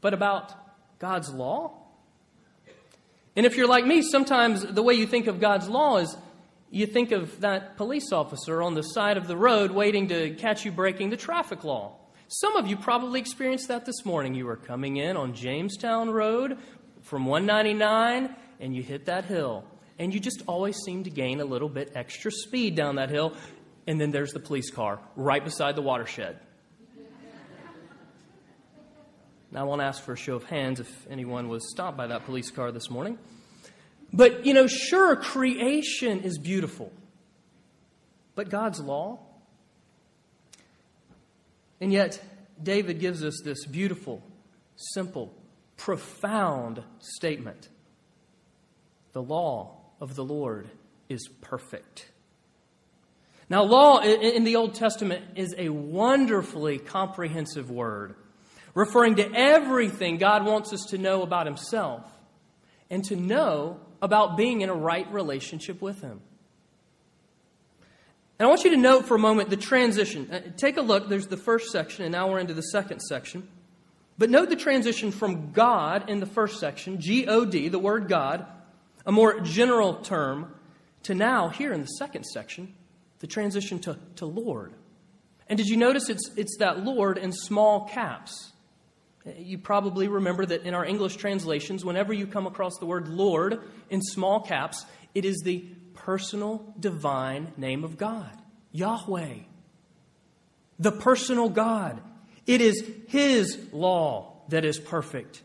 but 0.00 0.14
about 0.14 0.52
God's 0.98 1.32
law? 1.32 1.72
And 3.34 3.46
if 3.46 3.56
you're 3.56 3.66
like 3.66 3.84
me, 3.84 4.02
sometimes 4.02 4.62
the 4.62 4.82
way 4.82 4.94
you 4.94 5.06
think 5.06 5.26
of 5.26 5.40
God's 5.40 5.68
law 5.68 5.98
is 5.98 6.16
you 6.70 6.86
think 6.86 7.12
of 7.12 7.40
that 7.40 7.76
police 7.76 8.12
officer 8.12 8.62
on 8.62 8.74
the 8.74 8.82
side 8.82 9.16
of 9.16 9.26
the 9.26 9.36
road 9.36 9.70
waiting 9.70 10.08
to 10.08 10.34
catch 10.34 10.64
you 10.64 10.70
breaking 10.70 11.10
the 11.10 11.16
traffic 11.16 11.64
law. 11.64 11.96
Some 12.28 12.56
of 12.56 12.66
you 12.66 12.76
probably 12.76 13.20
experienced 13.20 13.68
that 13.68 13.84
this 13.84 14.04
morning. 14.04 14.34
You 14.34 14.46
were 14.46 14.56
coming 14.56 14.96
in 14.96 15.16
on 15.16 15.34
Jamestown 15.34 16.10
Road 16.10 16.56
from 17.02 17.26
199 17.26 18.34
and 18.60 18.74
you 18.74 18.82
hit 18.82 19.06
that 19.06 19.26
hill. 19.26 19.64
And 19.98 20.12
you 20.12 20.18
just 20.18 20.42
always 20.46 20.76
seem 20.78 21.04
to 21.04 21.10
gain 21.10 21.40
a 21.40 21.44
little 21.44 21.68
bit 21.68 21.92
extra 21.94 22.30
speed 22.32 22.74
down 22.74 22.96
that 22.96 23.10
hill. 23.10 23.34
And 23.86 24.00
then 24.00 24.10
there's 24.10 24.32
the 24.32 24.40
police 24.40 24.70
car 24.70 24.98
right 25.16 25.44
beside 25.44 25.76
the 25.76 25.82
watershed. 25.82 26.38
now, 29.52 29.60
I 29.60 29.64
won't 29.64 29.82
ask 29.82 30.02
for 30.02 30.14
a 30.14 30.16
show 30.16 30.34
of 30.34 30.44
hands 30.44 30.80
if 30.80 31.06
anyone 31.10 31.48
was 31.48 31.70
stopped 31.70 31.96
by 31.96 32.06
that 32.06 32.24
police 32.24 32.50
car 32.50 32.72
this 32.72 32.90
morning. 32.90 33.18
But, 34.12 34.46
you 34.46 34.54
know, 34.54 34.66
sure, 34.66 35.14
creation 35.16 36.20
is 36.20 36.38
beautiful. 36.38 36.90
But 38.34 38.48
God's 38.48 38.80
law? 38.80 39.18
And 41.80 41.92
yet, 41.92 42.20
David 42.62 43.00
gives 43.00 43.24
us 43.24 43.40
this 43.44 43.66
beautiful, 43.66 44.22
simple, 44.76 45.34
profound 45.76 46.82
statement 46.98 47.68
The 49.12 49.22
law 49.22 49.76
of 50.00 50.14
the 50.14 50.24
Lord 50.24 50.68
is 51.08 51.28
perfect. 51.40 52.10
Now, 53.50 53.62
law 53.62 54.00
in 54.00 54.44
the 54.44 54.56
Old 54.56 54.74
Testament 54.74 55.24
is 55.36 55.54
a 55.58 55.68
wonderfully 55.68 56.78
comprehensive 56.78 57.70
word, 57.70 58.14
referring 58.74 59.16
to 59.16 59.30
everything 59.34 60.16
God 60.16 60.46
wants 60.46 60.72
us 60.72 60.86
to 60.90 60.98
know 60.98 61.22
about 61.22 61.46
Himself 61.46 62.02
and 62.88 63.04
to 63.04 63.16
know 63.16 63.80
about 64.00 64.36
being 64.36 64.62
in 64.62 64.70
a 64.70 64.74
right 64.74 65.10
relationship 65.12 65.82
with 65.82 66.00
Him. 66.00 66.20
And 68.38 68.46
I 68.46 68.48
want 68.48 68.64
you 68.64 68.70
to 68.70 68.76
note 68.76 69.06
for 69.06 69.14
a 69.14 69.18
moment 69.18 69.50
the 69.50 69.56
transition. 69.56 70.28
Uh, 70.30 70.40
take 70.56 70.76
a 70.76 70.82
look, 70.82 71.08
there's 71.08 71.28
the 71.28 71.36
first 71.36 71.70
section, 71.70 72.04
and 72.04 72.12
now 72.12 72.30
we're 72.30 72.40
into 72.40 72.54
the 72.54 72.62
second 72.62 73.00
section. 73.00 73.48
But 74.18 74.30
note 74.30 74.48
the 74.48 74.56
transition 74.56 75.12
from 75.12 75.52
God 75.52 76.08
in 76.10 76.20
the 76.20 76.26
first 76.26 76.58
section, 76.58 77.00
G 77.00 77.26
O 77.26 77.44
D, 77.44 77.68
the 77.68 77.78
word 77.78 78.08
God, 78.08 78.46
a 79.06 79.12
more 79.12 79.40
general 79.40 79.94
term, 79.96 80.54
to 81.04 81.14
now, 81.14 81.48
here 81.48 81.72
in 81.72 81.80
the 81.80 81.86
second 81.86 82.24
section, 82.24 82.74
the 83.20 83.26
transition 83.26 83.78
to, 83.80 83.98
to 84.16 84.26
Lord. 84.26 84.72
And 85.48 85.58
did 85.58 85.66
you 85.66 85.76
notice 85.76 86.08
it's, 86.08 86.30
it's 86.36 86.56
that 86.58 86.84
Lord 86.84 87.18
in 87.18 87.30
small 87.30 87.86
caps? 87.88 88.52
You 89.36 89.58
probably 89.58 90.08
remember 90.08 90.44
that 90.46 90.62
in 90.62 90.74
our 90.74 90.84
English 90.84 91.16
translations, 91.16 91.84
whenever 91.84 92.12
you 92.12 92.26
come 92.26 92.46
across 92.46 92.78
the 92.78 92.86
word 92.86 93.08
Lord 93.08 93.62
in 93.90 94.00
small 94.02 94.40
caps, 94.40 94.84
it 95.14 95.24
is 95.24 95.42
the 95.44 95.64
personal 96.04 96.74
divine 96.78 97.50
name 97.56 97.82
of 97.82 97.96
God, 97.96 98.30
Yahweh. 98.72 99.36
The 100.78 100.92
personal 100.92 101.48
God. 101.48 101.98
It 102.46 102.60
is 102.60 102.84
His 103.08 103.58
law 103.72 104.42
that 104.50 104.66
is 104.66 104.78
perfect, 104.78 105.42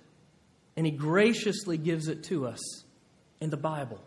and 0.75 0.85
He 0.85 0.91
graciously 0.91 1.77
gives 1.77 2.09
it 2.09 2.25
to 2.25 2.45
us 2.45 2.83
in 3.39 3.49
the 3.51 3.57
Bible. 3.57 4.01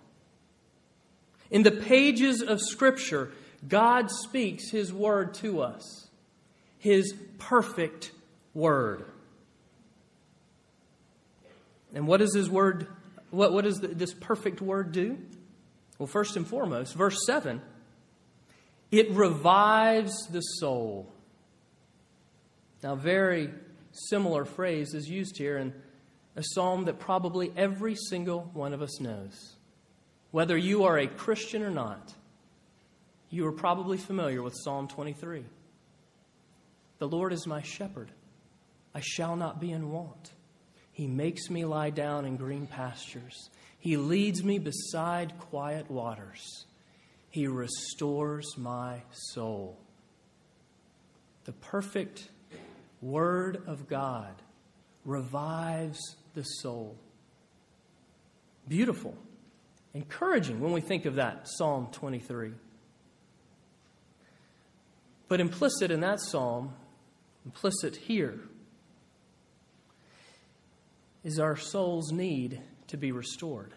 In 1.51 1.63
the 1.63 1.71
pages 1.71 2.43
of 2.43 2.61
Scripture, 2.61 3.33
God 3.67 4.11
speaks 4.11 4.69
His 4.69 4.93
word 4.93 5.33
to 5.35 5.63
us, 5.63 6.11
His 6.79 7.15
perfect 7.39 8.11
word. 8.53 9.07
And 11.95 12.07
what 12.07 12.19
does 12.19 12.35
His 12.35 12.51
word, 12.51 12.89
what, 13.31 13.55
what 13.55 13.65
does 13.65 13.81
this 13.81 14.13
perfect 14.13 14.61
word 14.61 14.93
do? 14.93 15.17
Well, 16.03 16.09
first 16.09 16.37
and 16.37 16.45
foremost, 16.45 16.97
verse 16.97 17.17
7 17.27 17.63
it 18.91 19.13
revives 19.13 20.27
the 20.27 20.41
soul. 20.41 21.07
Now, 22.83 22.97
very 22.97 23.51
similar 23.93 24.45
phrase 24.45 24.95
is 24.95 25.09
used 25.09 25.39
here 25.39 25.59
in 25.59 25.73
a 26.35 26.43
psalm 26.43 26.87
that 26.87 26.99
probably 26.99 27.53
every 27.57 27.95
single 27.95 28.51
one 28.53 28.73
of 28.73 28.83
us 28.83 29.01
knows. 29.01 29.55
Whether 30.33 30.57
you 30.57 30.83
are 30.83 30.99
a 30.99 31.07
Christian 31.07 31.63
or 31.63 31.71
not, 31.71 32.13
you 33.31 33.47
are 33.47 33.53
probably 33.53 33.97
familiar 33.97 34.43
with 34.43 34.57
Psalm 34.57 34.89
23. 34.89 35.45
The 36.99 37.09
Lord 37.09 37.33
is 37.33 37.47
my 37.47 37.63
shepherd, 37.63 38.11
I 38.93 38.99
shall 38.99 39.37
not 39.37 39.61
be 39.61 39.71
in 39.71 39.93
want. 39.93 40.33
He 40.91 41.07
makes 41.07 41.49
me 41.49 41.65
lie 41.65 41.91
down 41.91 42.25
in 42.25 42.37
green 42.37 42.67
pastures. 42.67 43.51
He 43.83 43.97
leads 43.97 44.45
me 44.45 44.61
beside 44.61 45.41
quiet 45.41 45.91
waters. 45.91 46.67
He 47.31 47.49
restores 47.49 48.57
my 48.57 49.03
soul. 49.11 49.77
The 51.47 51.53
perfect 51.53 52.29
Word 53.01 53.61
of 53.67 53.89
God 53.89 54.41
revives 55.05 55.99
the 56.35 56.45
soul. 56.45 56.97
Beautiful, 58.69 59.17
encouraging 59.95 60.61
when 60.61 60.71
we 60.71 60.81
think 60.81 61.05
of 61.05 61.17
that, 61.17 61.49
Psalm 61.49 61.89
23. 61.91 62.53
But 65.27 65.41
implicit 65.41 65.91
in 65.91 65.99
that 66.03 66.21
psalm, 66.21 66.73
implicit 67.45 67.97
here, 67.97 68.39
is 71.25 71.41
our 71.41 71.57
soul's 71.57 72.13
need 72.13 72.63
to 72.93 72.97
be 72.97 73.11
restored. 73.11 73.73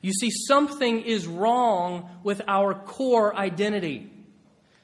You 0.00 0.12
see, 0.12 0.30
something 0.30 1.02
is 1.02 1.26
wrong 1.26 2.10
with 2.22 2.42
our 2.46 2.74
core 2.74 3.34
identity. 3.34 4.10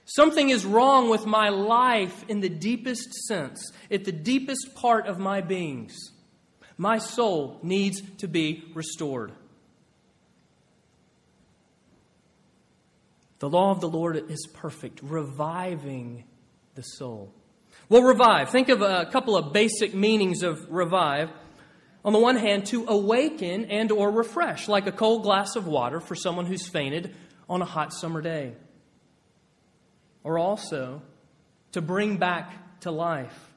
Something 0.05 0.49
is 0.49 0.65
wrong 0.65 1.11
with 1.11 1.27
my 1.27 1.49
life 1.49 2.25
in 2.29 2.41
the 2.41 2.49
deepest 2.49 3.13
sense, 3.27 3.73
at 3.91 4.05
the 4.05 4.13
deepest 4.13 4.75
part 4.75 5.07
of 5.07 5.19
my 5.19 5.41
beings. 5.41 5.95
My 6.77 6.99
soul 6.99 7.59
needs 7.63 8.01
to 8.19 8.29
be 8.29 8.65
restored. 8.75 9.33
The 13.41 13.49
law 13.49 13.73
of 13.73 13.81
the 13.81 13.89
Lord 13.89 14.31
is 14.31 14.49
perfect, 14.55 15.01
reviving 15.03 16.25
the 16.77 16.83
soul. 16.83 17.33
Well, 17.89 18.03
revive. 18.03 18.51
Think 18.51 18.69
of 18.69 18.83
a 18.83 19.07
couple 19.11 19.37
of 19.37 19.53
basic 19.53 19.95
meanings 19.95 20.43
of 20.45 20.71
revive 20.71 21.31
on 22.05 22.13
the 22.13 22.19
one 22.19 22.37
hand 22.37 22.67
to 22.67 22.87
awaken 22.87 23.67
and 23.67 23.91
or 23.91 24.11
refresh 24.11 24.69
like 24.69 24.87
a 24.87 24.93
cold 24.93 25.23
glass 25.23 25.57
of 25.57 25.67
water 25.67 26.01
for 26.01 26.15
someone 26.15 26.47
who's 26.47 26.67
fainted 26.67 27.15
on 27.49 27.63
a 27.63 27.65
hot 27.65 27.93
summer 27.93 28.21
day. 28.21 28.55
Or 30.23 30.39
also 30.39 31.03
to 31.73 31.81
bring 31.81 32.17
back 32.17 32.81
to 32.81 32.91
life 32.91 33.49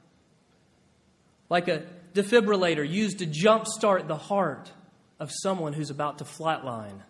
like 1.48 1.68
a 1.68 1.82
defibrillator 2.14 2.88
used 2.88 3.18
to 3.18 3.26
jumpstart 3.26 4.08
the 4.08 4.16
heart 4.16 4.72
of 5.20 5.30
someone 5.30 5.74
who's 5.74 5.90
about 5.90 6.18
to 6.18 6.24
flatline. 6.24 7.00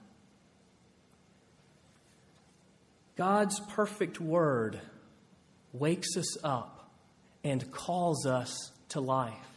God's 3.17 3.61
perfect 3.61 4.21
word 4.21 4.81
wakes 5.73 6.17
us 6.17 6.43
up 6.43 6.91
and 7.45 7.71
calls 7.71 8.27
us 8.27 8.73
to 8.89 9.01
life 9.01 9.52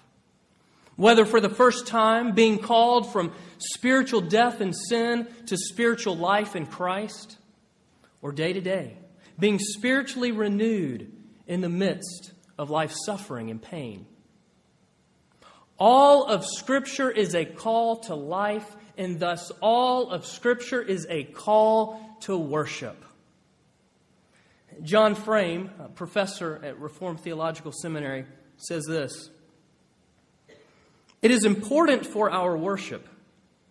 whether 0.95 1.25
for 1.25 1.41
the 1.41 1.49
first 1.49 1.87
time 1.87 2.33
being 2.33 2.59
called 2.59 3.11
from 3.11 3.33
spiritual 3.57 4.21
death 4.21 4.61
and 4.61 4.73
sin 4.75 5.27
to 5.47 5.57
spiritual 5.57 6.15
life 6.15 6.55
in 6.55 6.65
Christ, 6.65 7.37
or 8.21 8.31
day 8.31 8.53
to 8.53 8.61
day, 8.61 8.97
being 9.37 9.59
spiritually 9.59 10.31
renewed 10.31 11.11
in 11.47 11.61
the 11.61 11.69
midst 11.69 12.31
of 12.57 12.69
life's 12.69 13.05
suffering 13.05 13.51
and 13.51 13.61
pain. 13.61 14.05
All 15.77 16.25
of 16.25 16.45
Scripture 16.45 17.11
is 17.11 17.35
a 17.35 17.43
call 17.43 17.97
to 18.03 18.15
life, 18.15 18.75
and 18.97 19.19
thus 19.19 19.51
all 19.61 20.09
of 20.09 20.25
Scripture 20.25 20.81
is 20.81 21.05
a 21.09 21.25
call 21.25 21.99
to 22.21 22.37
worship. 22.37 23.03
John 24.81 25.15
Frame, 25.15 25.69
professor 25.95 26.61
at 26.63 26.79
Reformed 26.79 27.19
Theological 27.19 27.73
Seminary, 27.73 28.25
says 28.57 28.85
this 28.85 29.29
it 31.25 31.31
is 31.31 31.43
important 31.43 32.05
for 32.05 32.29
our 32.29 32.55
worship 32.55 33.09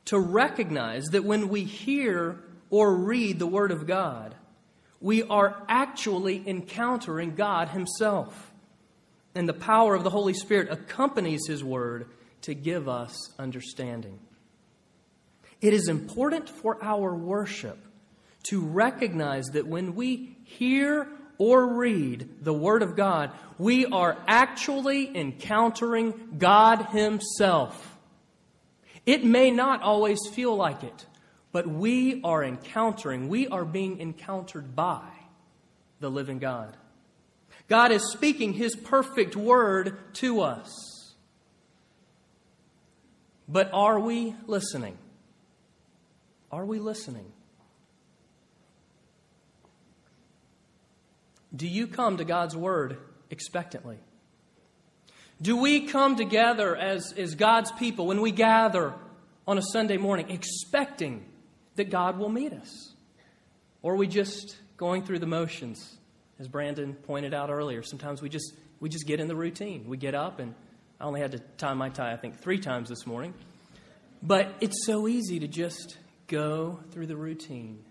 to 0.06 0.18
recognize 0.18 1.04
that 1.12 1.22
when 1.22 1.48
we 1.48 1.62
hear 1.62 2.40
or 2.68 2.92
read 2.96 3.38
the 3.38 3.46
Word 3.46 3.70
of 3.70 3.86
God, 3.86 4.34
we 5.00 5.22
are 5.22 5.64
actually 5.68 6.42
encountering 6.48 7.36
God 7.36 7.68
Himself. 7.68 8.52
And 9.36 9.48
the 9.48 9.54
power 9.54 9.94
of 9.94 10.02
the 10.02 10.10
Holy 10.10 10.34
Spirit 10.34 10.68
accompanies 10.68 11.46
His 11.46 11.62
Word 11.62 12.08
to 12.40 12.54
give 12.54 12.88
us 12.88 13.14
understanding. 13.38 14.18
It 15.60 15.72
is 15.72 15.86
important 15.86 16.48
for 16.48 16.82
our 16.82 17.14
worship 17.14 17.78
to 18.48 18.62
recognize 18.62 19.44
that 19.52 19.68
when 19.68 19.94
we 19.94 20.38
hear 20.42 21.06
or 21.38 21.66
read 21.66 22.28
the 22.42 22.52
Word 22.52 22.82
of 22.82 22.96
God, 22.96 23.30
we 23.58 23.86
are 23.86 24.16
actually 24.26 25.16
encountering 25.16 26.36
God 26.38 26.86
Himself. 26.86 27.96
It 29.06 29.24
may 29.24 29.50
not 29.50 29.82
always 29.82 30.18
feel 30.32 30.56
like 30.56 30.82
it, 30.82 31.06
but 31.52 31.66
we 31.66 32.20
are 32.22 32.42
encountering, 32.42 33.28
we 33.28 33.48
are 33.48 33.64
being 33.64 34.00
encountered 34.00 34.74
by 34.74 35.08
the 36.00 36.10
living 36.10 36.38
God. 36.38 36.76
God 37.68 37.92
is 37.92 38.10
speaking 38.12 38.52
His 38.52 38.74
perfect 38.76 39.36
Word 39.36 40.14
to 40.14 40.40
us. 40.40 41.14
But 43.48 43.70
are 43.72 44.00
we 44.00 44.34
listening? 44.46 44.96
Are 46.50 46.64
we 46.64 46.78
listening? 46.78 47.33
Do 51.54 51.68
you 51.68 51.86
come 51.86 52.16
to 52.16 52.24
God's 52.24 52.56
Word 52.56 52.98
expectantly? 53.30 53.98
Do 55.40 55.56
we 55.56 55.86
come 55.86 56.16
together 56.16 56.76
as, 56.76 57.12
as 57.12 57.34
God's 57.34 57.70
people 57.72 58.06
when 58.06 58.20
we 58.20 58.30
gather 58.30 58.94
on 59.46 59.58
a 59.58 59.62
Sunday 59.62 59.96
morning 59.96 60.30
expecting 60.30 61.24
that 61.76 61.90
God 61.90 62.18
will 62.18 62.28
meet 62.28 62.52
us? 62.52 62.94
Or 63.82 63.94
are 63.94 63.96
we 63.96 64.06
just 64.06 64.56
going 64.76 65.04
through 65.04 65.18
the 65.18 65.26
motions? 65.26 65.98
As 66.38 66.48
Brandon 66.48 66.94
pointed 66.94 67.34
out 67.34 67.50
earlier, 67.50 67.82
sometimes 67.82 68.22
we 68.22 68.28
just, 68.28 68.54
we 68.80 68.88
just 68.88 69.06
get 69.06 69.20
in 69.20 69.28
the 69.28 69.36
routine. 69.36 69.84
We 69.86 69.96
get 69.96 70.14
up, 70.14 70.40
and 70.40 70.54
I 71.00 71.04
only 71.04 71.20
had 71.20 71.32
to 71.32 71.38
tie 71.58 71.74
my 71.74 71.90
tie, 71.90 72.12
I 72.12 72.16
think, 72.16 72.40
three 72.40 72.58
times 72.58 72.88
this 72.88 73.06
morning. 73.06 73.34
But 74.22 74.54
it's 74.60 74.86
so 74.86 75.06
easy 75.06 75.40
to 75.40 75.48
just 75.48 75.98
go 76.26 76.80
through 76.90 77.06
the 77.06 77.16
routine. 77.16 77.84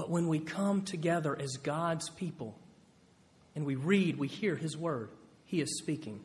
But 0.00 0.08
when 0.08 0.28
we 0.28 0.38
come 0.38 0.80
together 0.80 1.38
as 1.38 1.58
God's 1.58 2.08
people 2.08 2.58
and 3.54 3.66
we 3.66 3.74
read, 3.74 4.18
we 4.18 4.28
hear 4.28 4.56
His 4.56 4.74
word, 4.74 5.10
He 5.44 5.60
is 5.60 5.76
speaking. 5.76 6.20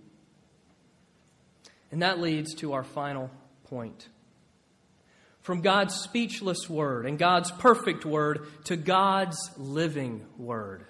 And 1.92 2.02
that 2.02 2.22
leads 2.22 2.56
to 2.56 2.72
our 2.72 2.86
final 2.86 3.30
point. 3.66 4.08
From 5.42 5.60
God's 5.60 5.94
speechless 5.94 6.70
word 6.70 7.06
and 7.06 7.20
God's 7.20 7.52
perfect 7.52 8.06
word 8.06 8.48
to 8.64 8.78
God's 8.78 9.52
living 9.58 10.26
word. 10.38 10.86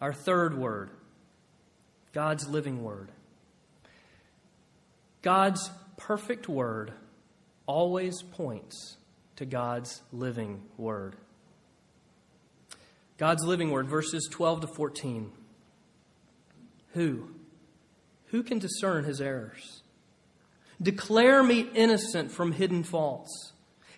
Our 0.00 0.12
third 0.12 0.58
word, 0.58 0.90
God's 2.12 2.48
living 2.48 2.82
word. 2.82 3.12
God's 5.22 5.70
perfect 5.96 6.48
word 6.48 6.92
always 7.66 8.20
points 8.20 8.96
to 9.36 9.46
God's 9.46 10.02
living 10.10 10.64
word. 10.76 11.14
God's 13.22 13.44
living 13.44 13.70
word, 13.70 13.86
verses 13.86 14.28
12 14.28 14.62
to 14.62 14.66
14. 14.66 15.30
Who? 16.94 17.30
Who 18.30 18.42
can 18.42 18.58
discern 18.58 19.04
his 19.04 19.20
errors? 19.20 19.82
Declare 20.82 21.44
me 21.44 21.60
innocent 21.72 22.32
from 22.32 22.50
hidden 22.50 22.82
faults. 22.82 23.52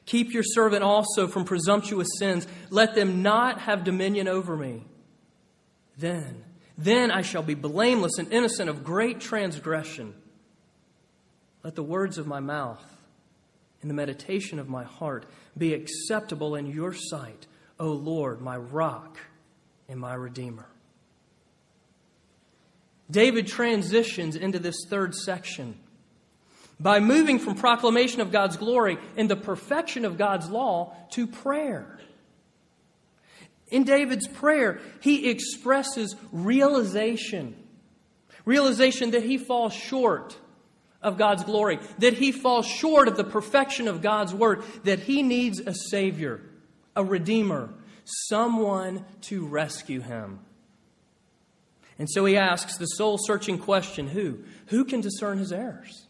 Keep 0.05 0.35
your 0.35 0.43
servant 0.43 0.83
also 0.83 1.27
from 1.27 1.47
presumptuous 1.47 2.09
sins. 2.19 2.47
Let 2.69 2.95
them 2.95 3.23
not 3.23 3.61
have 3.61 3.83
dominion 3.83 4.29
over 4.29 4.59
me. 4.59 4.85
Then, 5.97 6.45
then 6.77 7.11
I 7.11 7.23
shall 7.23 7.43
be 7.43 7.55
blameless 7.55 8.19
and 8.19 8.31
innocent 8.31 8.69
of 8.69 8.85
great 8.85 9.21
transgression. 9.21 10.13
Let 11.63 11.77
the 11.77 11.83
words 11.83 12.19
of 12.19 12.27
my 12.27 12.41
mouth 12.41 12.85
and 13.81 13.89
the 13.89 13.95
meditation 13.95 14.59
of 14.59 14.69
my 14.69 14.85
heart 14.85 15.25
be 15.57 15.73
acceptable 15.73 16.55
in 16.57 16.67
your 16.67 16.93
sight, 16.93 17.47
O 17.79 17.93
Lord, 17.93 18.41
my 18.41 18.57
rock 18.57 19.19
and 19.89 19.99
my 19.99 20.15
redeemer. 20.15 20.67
David 23.11 23.47
transitions 23.47 24.37
into 24.37 24.59
this 24.59 24.87
third 24.89 25.15
section 25.15 25.79
by 26.81 27.01
moving 27.01 27.39
from 27.39 27.55
proclamation 27.55 28.21
of 28.21 28.33
God's 28.33 28.57
glory 28.57 28.99
and 29.17 29.31
the 29.31 29.37
perfection 29.37 30.05
of 30.05 30.19
God's 30.19 30.49
law 30.49 30.97
to 31.11 31.27
prayer. 31.27 31.99
In 33.69 33.85
David's 33.85 34.27
prayer, 34.27 34.81
he 35.01 35.31
expresses 35.31 36.17
realization 36.33 37.57
realization 38.45 39.13
that 39.13 39.23
he 39.23 39.39
falls 39.39 39.73
short 39.73 40.37
of 41.03 41.19
God's 41.19 41.45
glory, 41.45 41.79
that 41.99 42.15
he 42.15 42.33
falls 42.33 42.67
short 42.67 43.09
of 43.09 43.17
the 43.17 43.25
perfection 43.25 43.89
of 43.89 44.03
God's 44.03 44.35
word, 44.35 44.65
that 44.85 45.01
he 45.01 45.23
needs 45.23 45.61
a 45.61 45.75
Savior, 45.75 46.41
a 46.97 47.05
Redeemer, 47.05 47.71
someone 48.05 49.05
to 49.23 49.47
rescue 49.47 50.01
him. 50.01 50.41
And 51.99 52.11
so 52.11 52.25
he 52.25 52.37
asks 52.37 52.77
the 52.77 52.87
soul 52.87 53.19
searching 53.19 53.59
question 53.59 54.09
who? 54.09 54.41
Who 54.67 54.85
can 54.85 55.01
discern 55.01 55.39
his 55.39 55.53
errors? 55.53 56.07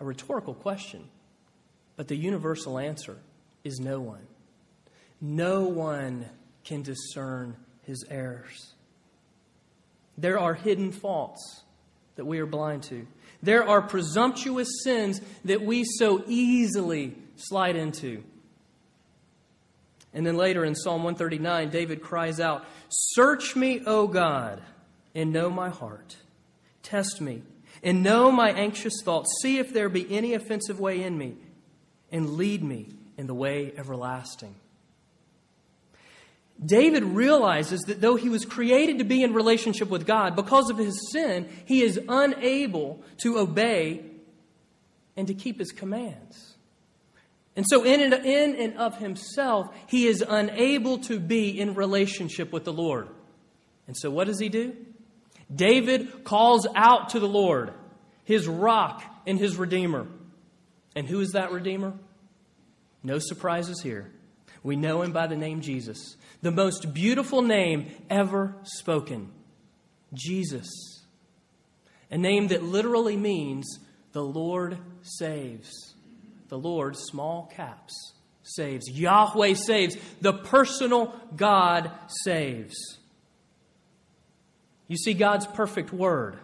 A 0.00 0.04
rhetorical 0.04 0.54
question, 0.54 1.04
but 1.96 2.08
the 2.08 2.16
universal 2.16 2.78
answer 2.78 3.16
is 3.64 3.78
no 3.78 4.00
one. 4.00 4.26
No 5.20 5.64
one 5.64 6.26
can 6.64 6.82
discern 6.82 7.56
his 7.82 8.04
errors. 8.10 8.74
There 10.18 10.38
are 10.38 10.54
hidden 10.54 10.92
faults 10.92 11.62
that 12.16 12.24
we 12.24 12.38
are 12.38 12.46
blind 12.46 12.82
to. 12.84 13.06
There 13.42 13.68
are 13.68 13.82
presumptuous 13.82 14.68
sins 14.82 15.20
that 15.44 15.62
we 15.62 15.84
so 15.84 16.24
easily 16.26 17.14
slide 17.36 17.76
into. 17.76 18.24
And 20.16 20.26
then 20.26 20.38
later 20.38 20.64
in 20.64 20.74
Psalm 20.74 21.04
139, 21.04 21.68
David 21.68 22.00
cries 22.00 22.40
out, 22.40 22.64
Search 22.88 23.54
me, 23.54 23.82
O 23.84 24.06
God, 24.06 24.62
and 25.14 25.30
know 25.30 25.50
my 25.50 25.68
heart. 25.68 26.16
Test 26.82 27.20
me, 27.20 27.42
and 27.82 28.02
know 28.02 28.32
my 28.32 28.50
anxious 28.50 28.94
thoughts. 29.04 29.28
See 29.42 29.58
if 29.58 29.74
there 29.74 29.90
be 29.90 30.10
any 30.10 30.32
offensive 30.32 30.80
way 30.80 31.02
in 31.02 31.18
me, 31.18 31.36
and 32.10 32.30
lead 32.30 32.64
me 32.64 32.88
in 33.18 33.26
the 33.26 33.34
way 33.34 33.74
everlasting. 33.76 34.54
David 36.64 37.04
realizes 37.04 37.82
that 37.82 38.00
though 38.00 38.16
he 38.16 38.30
was 38.30 38.46
created 38.46 38.96
to 39.00 39.04
be 39.04 39.22
in 39.22 39.34
relationship 39.34 39.90
with 39.90 40.06
God, 40.06 40.34
because 40.34 40.70
of 40.70 40.78
his 40.78 41.12
sin, 41.12 41.46
he 41.66 41.82
is 41.82 42.00
unable 42.08 43.02
to 43.18 43.38
obey 43.38 44.02
and 45.14 45.26
to 45.26 45.34
keep 45.34 45.58
his 45.58 45.72
commands. 45.72 46.55
And 47.56 47.64
so, 47.66 47.84
in 47.84 48.00
and, 48.00 48.14
in 48.26 48.54
and 48.56 48.76
of 48.76 48.98
himself, 48.98 49.74
he 49.86 50.06
is 50.06 50.22
unable 50.26 50.98
to 50.98 51.18
be 51.18 51.58
in 51.58 51.74
relationship 51.74 52.52
with 52.52 52.64
the 52.64 52.72
Lord. 52.72 53.08
And 53.86 53.96
so, 53.96 54.10
what 54.10 54.26
does 54.26 54.38
he 54.38 54.48
do? 54.48 54.76
David 55.52 56.24
calls 56.24 56.66
out 56.74 57.10
to 57.10 57.20
the 57.20 57.28
Lord, 57.28 57.72
his 58.24 58.46
rock 58.46 59.02
and 59.26 59.38
his 59.38 59.56
redeemer. 59.56 60.06
And 60.94 61.06
who 61.06 61.20
is 61.20 61.32
that 61.32 61.52
redeemer? 61.52 61.94
No 63.02 63.18
surprises 63.18 63.80
here. 63.80 64.10
We 64.62 64.76
know 64.76 65.02
him 65.02 65.12
by 65.12 65.26
the 65.26 65.36
name 65.36 65.60
Jesus 65.60 66.16
the 66.42 66.50
most 66.52 66.94
beautiful 66.94 67.42
name 67.42 67.90
ever 68.08 68.54
spoken 68.62 69.32
Jesus. 70.14 70.68
A 72.08 72.16
name 72.16 72.48
that 72.48 72.62
literally 72.62 73.16
means 73.16 73.80
the 74.12 74.22
Lord 74.22 74.78
saves. 75.02 75.95
The 76.48 76.58
Lord, 76.58 76.96
small 76.96 77.50
caps, 77.54 78.14
saves. 78.42 78.88
Yahweh 78.88 79.54
saves. 79.54 79.96
The 80.20 80.32
personal 80.32 81.14
God 81.34 81.90
saves. 82.24 82.74
You 84.88 84.96
see, 84.96 85.14
God's 85.14 85.46
perfect 85.46 85.92
word 85.92 86.38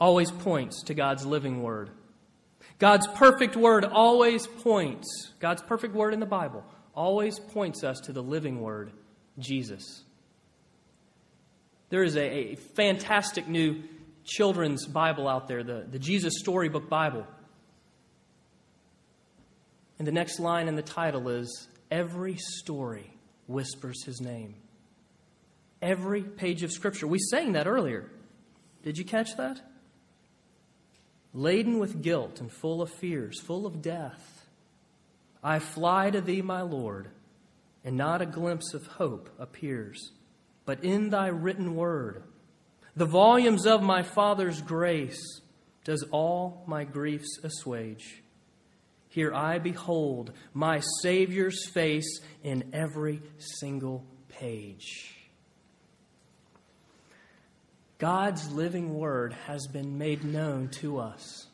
always 0.00 0.30
points 0.30 0.82
to 0.84 0.94
God's 0.94 1.26
living 1.26 1.62
word. 1.62 1.90
God's 2.78 3.06
perfect 3.06 3.56
word 3.56 3.84
always 3.84 4.46
points, 4.46 5.32
God's 5.40 5.62
perfect 5.62 5.94
word 5.94 6.14
in 6.14 6.20
the 6.20 6.26
Bible 6.26 6.64
always 6.98 7.38
points 7.38 7.84
us 7.84 8.00
to 8.00 8.12
the 8.12 8.22
living 8.22 8.60
word, 8.60 8.90
Jesus. 9.38 10.02
There 11.90 12.02
is 12.02 12.16
a, 12.16 12.20
a 12.20 12.54
fantastic 12.56 13.46
new 13.46 13.84
children's 14.24 14.84
Bible 14.84 15.28
out 15.28 15.46
there, 15.46 15.62
the, 15.62 15.86
the 15.88 16.00
Jesus 16.00 16.34
Storybook 16.40 16.88
Bible. 16.88 17.24
And 19.98 20.06
the 20.06 20.12
next 20.12 20.38
line 20.38 20.68
in 20.68 20.76
the 20.76 20.82
title 20.82 21.28
is 21.28 21.68
Every 21.90 22.36
story 22.36 23.10
whispers 23.46 24.04
his 24.04 24.20
name. 24.20 24.54
Every 25.80 26.22
page 26.22 26.62
of 26.62 26.72
Scripture. 26.72 27.06
We 27.06 27.18
sang 27.18 27.52
that 27.52 27.66
earlier. 27.66 28.10
Did 28.82 28.98
you 28.98 29.04
catch 29.04 29.36
that? 29.36 29.60
Laden 31.32 31.78
with 31.78 32.02
guilt 32.02 32.40
and 32.40 32.50
full 32.50 32.82
of 32.82 32.90
fears, 32.90 33.40
full 33.40 33.66
of 33.66 33.80
death 33.82 34.38
I 35.42 35.58
fly 35.60 36.10
to 36.10 36.20
thee, 36.20 36.42
my 36.42 36.62
Lord, 36.62 37.08
and 37.84 37.96
not 37.96 38.22
a 38.22 38.26
glimpse 38.26 38.74
of 38.74 38.86
hope 38.86 39.30
appears, 39.38 40.12
but 40.66 40.82
in 40.82 41.10
thy 41.10 41.28
written 41.28 41.76
word, 41.76 42.24
the 42.96 43.06
volumes 43.06 43.66
of 43.66 43.82
my 43.82 44.02
Father's 44.02 44.60
grace, 44.60 45.40
does 45.84 46.04
all 46.10 46.64
my 46.66 46.84
griefs 46.84 47.38
assuage. 47.42 48.22
Here 49.08 49.34
I 49.34 49.58
behold 49.58 50.32
my 50.52 50.80
Savior's 51.02 51.68
face 51.68 52.20
in 52.42 52.70
every 52.72 53.22
single 53.38 54.04
page. 54.28 55.14
God's 57.98 58.50
living 58.52 58.94
word 58.94 59.32
has 59.46 59.66
been 59.66 59.98
made 59.98 60.24
known 60.24 60.68
to 60.80 60.98
us. 60.98 61.46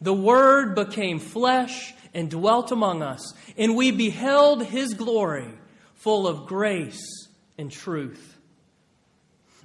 The 0.00 0.14
Word 0.14 0.74
became 0.74 1.18
flesh 1.18 1.94
and 2.14 2.30
dwelt 2.30 2.72
among 2.72 3.02
us, 3.02 3.34
and 3.56 3.76
we 3.76 3.90
beheld 3.90 4.64
His 4.64 4.94
glory, 4.94 5.48
full 5.94 6.26
of 6.26 6.46
grace 6.46 7.28
and 7.58 7.70
truth. 7.70 8.36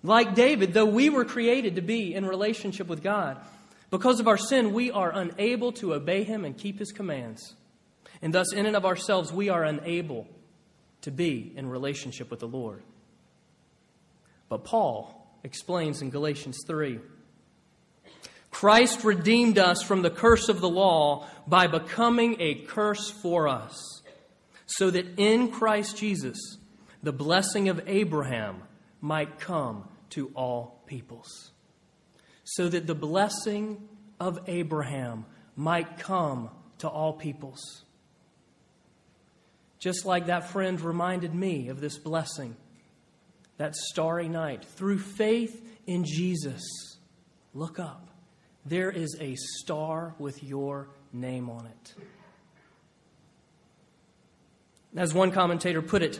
Like 0.04 0.36
David, 0.36 0.74
though 0.74 0.86
we 0.86 1.10
were 1.10 1.26
created 1.26 1.76
to 1.76 1.82
be 1.82 2.14
in 2.14 2.26
relationship 2.26 2.88
with 2.88 3.04
God, 3.04 3.38
Because 3.90 4.20
of 4.20 4.28
our 4.28 4.38
sin, 4.38 4.74
we 4.74 4.92
are 4.92 5.12
unable 5.12 5.72
to 5.74 5.94
obey 5.94 6.24
Him 6.24 6.44
and 6.44 6.58
keep 6.58 6.80
His 6.80 6.92
commands. 6.92 7.56
And 8.22 8.34
thus, 8.34 8.52
in 8.54 8.66
and 8.66 8.76
of 8.76 8.86
ourselves, 8.86 9.32
we 9.32 9.50
are 9.50 9.64
unable 9.64 10.28
to 11.02 11.12
be 11.12 11.54
in 11.56 11.70
relationship 11.70 12.30
with 12.30 12.40
the 12.40 12.48
Lord. 12.48 12.84
But 14.50 14.64
Paul 14.64 15.28
explains 15.44 16.02
in 16.02 16.10
Galatians 16.10 16.58
3 16.68 17.00
Christ 18.50 19.04
redeemed 19.04 19.60
us 19.60 19.84
from 19.84 20.02
the 20.02 20.10
curse 20.10 20.50
of 20.50 20.62
the 20.62 20.70
law 20.70 21.28
by 21.46 21.68
becoming 21.68 22.38
a 22.40 22.56
curse 22.56 23.10
for 23.10 23.48
us, 23.48 24.02
so 24.66 24.90
that 24.90 25.06
in 25.18 25.52
Christ 25.52 25.98
Jesus 25.98 26.58
the 27.04 27.14
blessing 27.14 27.70
of 27.70 27.82
Abraham 27.86 28.64
might 29.00 29.40
come 29.40 29.88
to 30.10 30.32
all 30.34 30.82
peoples. 30.88 31.52
So 32.50 32.70
that 32.70 32.88
the 32.88 32.96
blessing 32.96 33.90
of 34.22 34.40
Abraham 34.48 35.26
might 35.58 35.98
come 35.98 36.50
to 36.78 36.88
all 36.88 37.12
peoples. 37.12 37.84
Just 39.80 40.06
like 40.06 40.28
that 40.28 40.50
friend 40.50 40.80
reminded 40.80 41.36
me 41.36 41.68
of 41.68 41.82
this 41.82 41.98
blessing 41.98 42.56
that 43.58 43.76
starry 43.76 44.30
night. 44.30 44.64
Through 44.64 45.00
faith 45.00 45.62
in 45.86 46.06
Jesus, 46.06 46.64
look 47.54 47.80
up. 47.80 48.08
There 48.66 48.92
is 48.92 49.18
a 49.20 49.36
star 49.36 50.16
with 50.18 50.42
your 50.42 50.88
name 51.12 51.50
on 51.50 51.66
it. 51.66 51.94
As 54.96 55.14
one 55.14 55.32
commentator 55.32 55.82
put 55.82 56.02
it, 56.02 56.20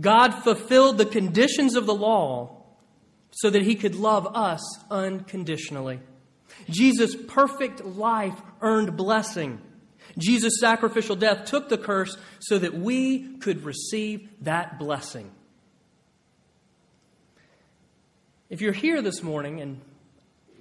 God 0.00 0.30
fulfilled 0.34 0.98
the 0.98 1.06
conditions 1.06 1.74
of 1.74 1.86
the 1.86 1.94
law 1.94 2.63
so 3.36 3.50
that 3.50 3.62
he 3.62 3.74
could 3.74 3.94
love 3.94 4.36
us 4.36 4.62
unconditionally. 4.90 6.00
Jesus' 6.68 7.16
perfect 7.16 7.84
life 7.84 8.40
earned 8.60 8.96
blessing. 8.96 9.60
Jesus' 10.16 10.60
sacrificial 10.60 11.16
death 11.16 11.46
took 11.46 11.68
the 11.68 11.78
curse 11.78 12.16
so 12.38 12.58
that 12.58 12.74
we 12.74 13.36
could 13.38 13.64
receive 13.64 14.28
that 14.42 14.78
blessing. 14.78 15.30
If 18.50 18.60
you're 18.60 18.72
here 18.72 19.02
this 19.02 19.22
morning 19.22 19.60
and 19.60 19.80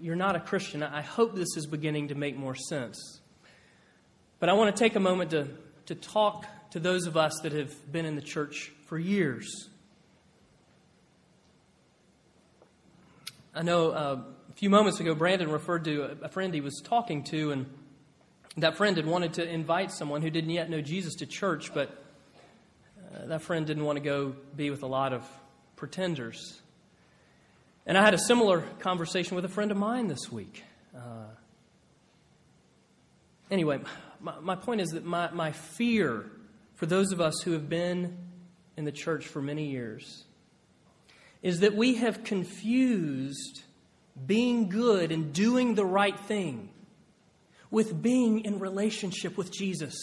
you're 0.01 0.15
not 0.15 0.35
a 0.35 0.39
Christian, 0.39 0.81
I 0.81 1.01
hope 1.01 1.35
this 1.35 1.55
is 1.55 1.67
beginning 1.67 2.07
to 2.07 2.15
make 2.15 2.35
more 2.35 2.55
sense. 2.55 3.19
But 4.39 4.49
I 4.49 4.53
want 4.53 4.75
to 4.75 4.79
take 4.79 4.95
a 4.95 4.99
moment 4.99 5.31
to, 5.31 5.47
to 5.85 5.95
talk 5.95 6.47
to 6.71 6.79
those 6.79 7.05
of 7.05 7.15
us 7.15 7.39
that 7.43 7.51
have 7.51 7.91
been 7.91 8.05
in 8.05 8.15
the 8.15 8.21
church 8.21 8.71
for 8.87 8.97
years. 8.97 9.69
I 13.55 13.61
know 13.61 13.91
uh, 13.91 14.19
a 14.49 14.53
few 14.53 14.71
moments 14.71 14.99
ago, 14.99 15.13
Brandon 15.13 15.51
referred 15.51 15.83
to 15.85 16.17
a 16.23 16.27
friend 16.27 16.51
he 16.55 16.61
was 16.61 16.81
talking 16.83 17.23
to, 17.25 17.51
and 17.51 17.67
that 18.57 18.77
friend 18.77 18.97
had 18.97 19.05
wanted 19.05 19.33
to 19.33 19.47
invite 19.47 19.91
someone 19.91 20.23
who 20.23 20.31
didn't 20.31 20.49
yet 20.49 20.71
know 20.71 20.81
Jesus 20.81 21.13
to 21.17 21.27
church, 21.27 21.71
but 21.71 22.03
uh, 23.13 23.27
that 23.27 23.43
friend 23.43 23.67
didn't 23.67 23.85
want 23.85 23.97
to 23.97 24.03
go 24.03 24.35
be 24.55 24.71
with 24.71 24.81
a 24.81 24.87
lot 24.87 25.13
of 25.13 25.23
pretenders. 25.75 26.61
And 27.85 27.95
I 27.95 28.03
had 28.03 28.15
a 28.15 28.17
similar 28.17 28.61
conversation 28.79 29.35
with 29.35 29.45
a 29.45 29.49
friend 29.49 29.69
of 29.69 29.77
mine 29.77 30.07
this 30.07 30.31
week. 30.31 30.63
Uh, 30.95 31.27
anyway, 33.51 33.81
my, 34.19 34.39
my 34.39 34.55
point 34.55 34.81
is 34.81 34.89
that 34.91 35.05
my, 35.05 35.29
my 35.29 35.51
fear 35.51 36.25
for 36.73 36.87
those 36.87 37.11
of 37.11 37.21
us 37.21 37.39
who 37.43 37.51
have 37.51 37.69
been 37.69 38.17
in 38.77 38.85
the 38.85 38.91
church 38.91 39.27
for 39.27 39.43
many 39.43 39.69
years 39.69 40.23
is 41.43 41.59
that 41.59 41.75
we 41.75 41.95
have 41.95 42.23
confused 42.23 43.61
being 44.25 44.69
good 44.69 45.11
and 45.11 45.33
doing 45.33 45.75
the 45.75 45.85
right 45.85 46.19
thing 46.21 46.69
with 47.69 48.01
being 48.01 48.45
in 48.45 48.59
relationship 48.59 49.37
with 49.37 49.51
Jesus. 49.51 49.95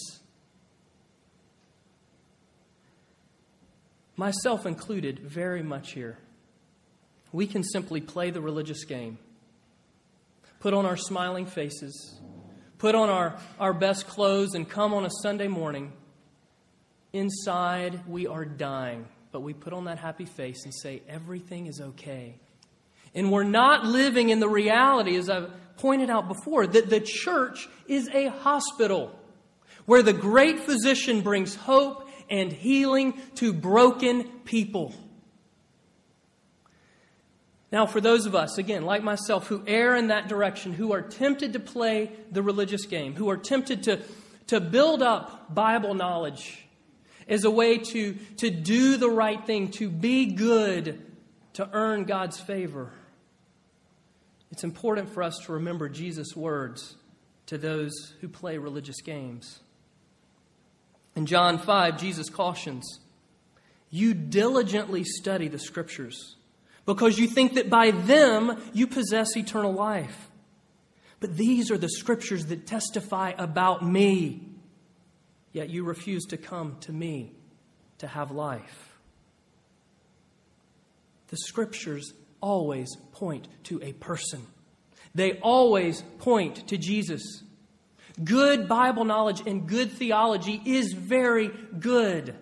Myself 4.16 4.66
included, 4.66 5.20
very 5.20 5.62
much 5.62 5.92
here. 5.92 6.18
We 7.32 7.46
can 7.46 7.64
simply 7.64 8.02
play 8.02 8.30
the 8.30 8.42
religious 8.42 8.84
game, 8.84 9.18
put 10.58 10.74
on 10.74 10.84
our 10.84 10.96
smiling 10.96 11.46
faces, 11.46 12.20
put 12.76 12.94
on 12.94 13.08
our, 13.08 13.38
our 13.58 13.72
best 13.72 14.08
clothes, 14.08 14.54
and 14.54 14.68
come 14.68 14.92
on 14.92 15.06
a 15.06 15.10
Sunday 15.22 15.48
morning. 15.48 15.92
Inside, 17.14 18.06
we 18.06 18.26
are 18.26 18.44
dying, 18.44 19.06
but 19.32 19.40
we 19.40 19.52
put 19.52 19.72
on 19.72 19.84
that 19.84 19.98
happy 19.98 20.24
face 20.24 20.64
and 20.64 20.74
say, 20.74 21.02
Everything 21.08 21.66
is 21.66 21.80
okay. 21.80 22.38
And 23.14 23.32
we're 23.32 23.42
not 23.42 23.84
living 23.84 24.30
in 24.30 24.40
the 24.40 24.48
reality, 24.48 25.16
as 25.16 25.28
I've 25.28 25.50
pointed 25.76 26.10
out 26.10 26.28
before, 26.28 26.66
that 26.66 26.90
the 26.90 27.00
church 27.00 27.68
is 27.88 28.08
a 28.12 28.28
hospital 28.28 29.18
where 29.86 30.02
the 30.02 30.12
great 30.12 30.60
physician 30.60 31.20
brings 31.22 31.54
hope 31.54 32.08
and 32.28 32.52
healing 32.52 33.20
to 33.36 33.52
broken 33.52 34.24
people. 34.44 34.94
Now, 37.72 37.86
for 37.86 38.00
those 38.00 38.26
of 38.26 38.34
us, 38.34 38.58
again, 38.58 38.84
like 38.84 39.02
myself, 39.02 39.46
who 39.46 39.62
err 39.66 39.94
in 39.94 40.08
that 40.08 40.28
direction, 40.28 40.72
who 40.72 40.92
are 40.92 41.02
tempted 41.02 41.52
to 41.52 41.60
play 41.60 42.10
the 42.30 42.42
religious 42.42 42.84
game, 42.86 43.14
who 43.14 43.30
are 43.30 43.36
tempted 43.36 43.84
to, 43.84 44.00
to 44.48 44.60
build 44.60 45.02
up 45.02 45.54
Bible 45.54 45.94
knowledge 45.94 46.59
as 47.30 47.44
a 47.44 47.50
way 47.50 47.78
to, 47.78 48.14
to 48.38 48.50
do 48.50 48.96
the 48.96 49.08
right 49.08 49.46
thing, 49.46 49.70
to 49.70 49.88
be 49.88 50.26
good, 50.26 51.00
to 51.54 51.68
earn 51.72 52.04
God's 52.04 52.38
favor, 52.38 52.92
it's 54.50 54.64
important 54.64 55.08
for 55.08 55.22
us 55.22 55.38
to 55.44 55.52
remember 55.52 55.88
Jesus' 55.88 56.34
words 56.34 56.96
to 57.46 57.56
those 57.56 58.14
who 58.20 58.28
play 58.28 58.58
religious 58.58 59.00
games. 59.00 59.60
In 61.14 61.26
John 61.26 61.58
5, 61.58 61.98
Jesus 61.98 62.28
cautions 62.28 63.00
You 63.90 64.12
diligently 64.12 65.04
study 65.04 65.48
the 65.48 65.58
scriptures 65.58 66.36
because 66.84 67.18
you 67.18 67.28
think 67.28 67.54
that 67.54 67.70
by 67.70 67.92
them 67.92 68.60
you 68.72 68.86
possess 68.86 69.36
eternal 69.36 69.72
life. 69.72 70.30
But 71.20 71.36
these 71.36 71.70
are 71.70 71.78
the 71.78 71.88
scriptures 71.88 72.46
that 72.46 72.66
testify 72.66 73.34
about 73.38 73.84
me. 73.86 74.49
Yet 75.52 75.70
you 75.70 75.84
refuse 75.84 76.24
to 76.26 76.36
come 76.36 76.76
to 76.80 76.92
me 76.92 77.32
to 77.98 78.06
have 78.06 78.30
life. 78.30 78.90
The 81.28 81.36
scriptures 81.36 82.12
always 82.40 82.88
point 83.12 83.48
to 83.64 83.80
a 83.82 83.92
person, 83.92 84.46
they 85.14 85.38
always 85.38 86.02
point 86.18 86.68
to 86.68 86.78
Jesus. 86.78 87.42
Good 88.22 88.68
Bible 88.68 89.04
knowledge 89.04 89.42
and 89.46 89.66
good 89.66 89.92
theology 89.92 90.60
is 90.66 90.92
very 90.92 91.48
good. 91.78 92.34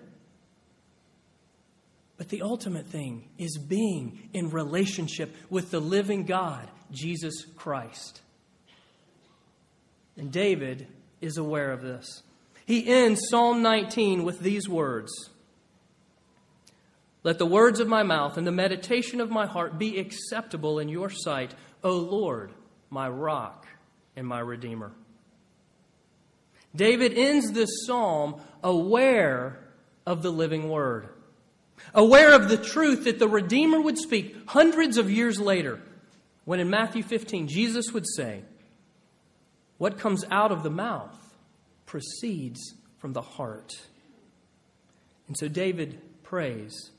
But 2.16 2.31
the 2.31 2.42
ultimate 2.42 2.87
thing 2.87 3.29
is 3.38 3.57
being 3.59 4.29
in 4.33 4.51
relationship 4.51 5.35
with 5.51 5.71
the 5.71 5.79
living 5.79 6.25
God, 6.25 6.68
Jesus 6.90 7.44
Christ. 7.55 8.23
And 10.16 10.33
David 10.33 10.88
is 11.21 11.37
aware 11.37 11.71
of 11.71 11.83
this. 11.83 12.25
He 12.68 12.87
ends 12.87 13.22
Psalm 13.31 13.62
19 13.62 14.24
with 14.24 14.40
these 14.40 14.68
words 14.68 15.31
Let 17.24 17.38
the 17.38 17.46
words 17.46 17.81
of 17.81 17.88
my 17.88 18.02
mouth 18.02 18.37
and 18.37 18.46
the 18.46 18.52
meditation 18.52 19.22
of 19.22 19.31
my 19.31 19.46
heart 19.46 19.78
be 19.78 19.98
acceptable 19.98 20.78
in 20.78 20.90
your 20.90 21.09
sight, 21.09 21.54
O 21.83 21.92
Lord, 21.92 22.52
my 22.90 23.09
rock 23.09 23.66
and 24.16 24.26
my 24.26 24.40
redeemer. 24.40 24.92
David 26.76 27.14
ends 27.16 27.52
this 27.52 27.87
psalm 27.87 28.38
aware 28.62 29.59
of 30.04 30.22
the 30.22 30.31
living 30.31 30.68
word 30.68 31.09
aware 31.94 32.35
of 32.35 32.50
the 32.50 32.59
truth 32.59 33.04
that 33.04 33.18
the 33.18 33.28
Redeemer 33.28 33.81
would 33.81 33.96
speak 33.96 34.37
hundreds 34.46 34.98
of 34.98 35.11
years 35.11 35.40
later, 35.40 35.81
when 36.44 36.61
in 36.61 36.68
Matthew 36.68 37.02
15, 37.02 37.48
Jesus 37.48 37.94
would 37.94 38.04
say, 38.16 38.42
What 39.78 39.98
comes 39.98 40.22
out 40.31 40.52
of 40.52 40.62
the 40.62 40.70
mouth 40.70 41.27
proceeds 41.88 42.74
from 42.98 43.14
the 43.14 43.22
heart. 43.22 43.74
And 45.27 45.37
so 45.37 45.48
David 45.48 45.98
prays, 46.22 46.90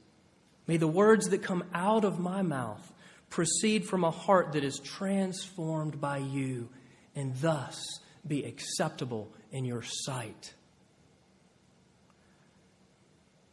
May 0.67 0.78
the 0.78 0.88
words 0.88 1.30
that 1.30 1.43
come 1.43 1.63
out 1.73 2.04
of 2.04 2.19
my 2.19 2.41
mouth 2.41 2.91
proceed 3.30 3.86
from 3.86 4.04
a 4.04 4.12
heart 4.12 4.54
that 4.54 4.63
is 4.63 4.80
transformed 4.80 6.02
by 6.02 6.17
you, 6.17 6.69
and 7.15 7.36
thus 7.38 7.80
be 8.28 8.43
acceptable 8.43 9.32
in 9.52 9.63
your 9.63 9.84
sight. 9.84 10.54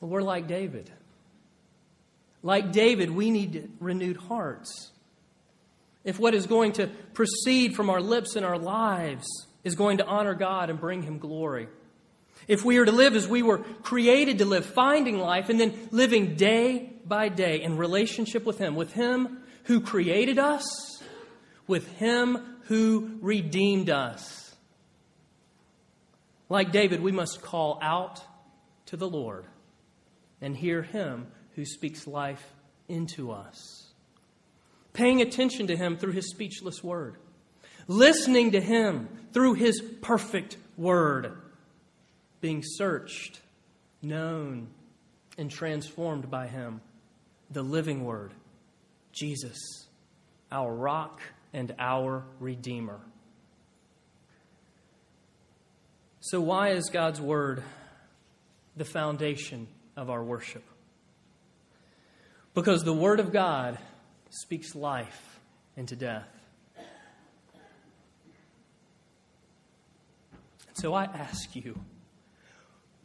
Well, 0.00 0.10
we're 0.10 0.22
like 0.22 0.46
David. 0.48 0.90
Like 2.42 2.72
David, 2.72 3.10
we 3.10 3.30
need 3.30 3.70
renewed 3.78 4.16
hearts. 4.16 4.90
If 6.02 6.18
what 6.18 6.34
is 6.34 6.46
going 6.46 6.72
to 6.72 6.86
proceed 7.12 7.74
from 7.74 7.90
our 7.90 8.00
lips 8.00 8.36
and 8.36 8.46
our 8.46 8.58
lives 8.58 9.26
is 9.66 9.74
going 9.74 9.98
to 9.98 10.06
honor 10.06 10.32
God 10.32 10.70
and 10.70 10.80
bring 10.80 11.02
Him 11.02 11.18
glory, 11.18 11.68
if 12.46 12.64
we 12.64 12.78
are 12.78 12.84
to 12.84 12.92
live 12.92 13.16
as 13.16 13.26
we 13.26 13.42
were 13.42 13.58
created 13.58 14.38
to 14.38 14.44
live, 14.44 14.64
finding 14.64 15.18
life 15.18 15.48
and 15.48 15.58
then 15.58 15.88
living 15.90 16.36
day 16.36 16.92
by 17.04 17.28
day 17.28 17.62
in 17.62 17.76
relationship 17.76 18.44
with 18.44 18.58
Him, 18.58 18.76
with 18.76 18.92
Him 18.92 19.40
who 19.64 19.80
created 19.80 20.38
us, 20.38 21.02
with 21.66 21.88
Him 21.96 22.38
who 22.66 23.18
redeemed 23.20 23.90
us. 23.90 24.54
Like 26.48 26.70
David, 26.70 27.02
we 27.02 27.10
must 27.10 27.42
call 27.42 27.80
out 27.82 28.22
to 28.86 28.96
the 28.96 29.08
Lord 29.08 29.46
and 30.40 30.56
hear 30.56 30.82
him 30.82 31.26
who 31.56 31.64
speaks 31.64 32.06
life 32.06 32.54
into 32.88 33.32
us. 33.32 33.88
Paying 34.92 35.22
attention 35.22 35.66
to 35.66 35.76
him 35.76 35.96
through 35.96 36.12
his 36.12 36.30
speechless 36.30 36.84
word, 36.84 37.16
listening 37.86 38.52
to 38.52 38.60
him 38.60 39.08
through 39.32 39.54
his 39.54 39.80
perfect 40.00 40.56
word, 40.76 41.32
being 42.40 42.62
searched, 42.64 43.40
known, 44.02 44.68
and 45.38 45.50
transformed 45.50 46.30
by 46.30 46.46
him, 46.46 46.80
the 47.50 47.62
living 47.62 48.04
word, 48.04 48.32
Jesus, 49.12 49.58
our 50.50 50.74
rock 50.74 51.20
and 51.52 51.74
our 51.78 52.24
redeemer. 52.40 53.00
So, 56.20 56.40
why 56.40 56.70
is 56.70 56.90
God's 56.90 57.20
word 57.20 57.62
the 58.76 58.84
foundation 58.84 59.68
of 59.96 60.10
our 60.10 60.24
worship? 60.24 60.64
Because 62.52 62.82
the 62.82 62.92
Word 62.92 63.20
of 63.20 63.32
God 63.32 63.78
speaks 64.30 64.74
life 64.74 65.38
into 65.76 65.94
death. 65.94 66.26
So 70.76 70.92
I 70.92 71.04
ask 71.04 71.56
you, 71.56 71.80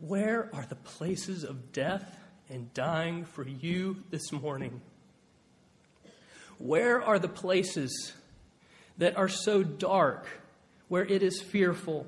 where 0.01 0.49
are 0.53 0.65
the 0.67 0.75
places 0.75 1.45
of 1.45 1.71
death 1.71 2.19
and 2.49 2.73
dying 2.73 3.23
for 3.23 3.47
you 3.47 4.03
this 4.09 4.33
morning? 4.33 4.81
Where 6.57 7.01
are 7.01 7.17
the 7.17 7.29
places 7.29 8.11
that 8.97 9.15
are 9.15 9.29
so 9.29 9.63
dark, 9.63 10.27
where 10.89 11.05
it 11.05 11.23
is 11.23 11.41
fearful, 11.41 12.07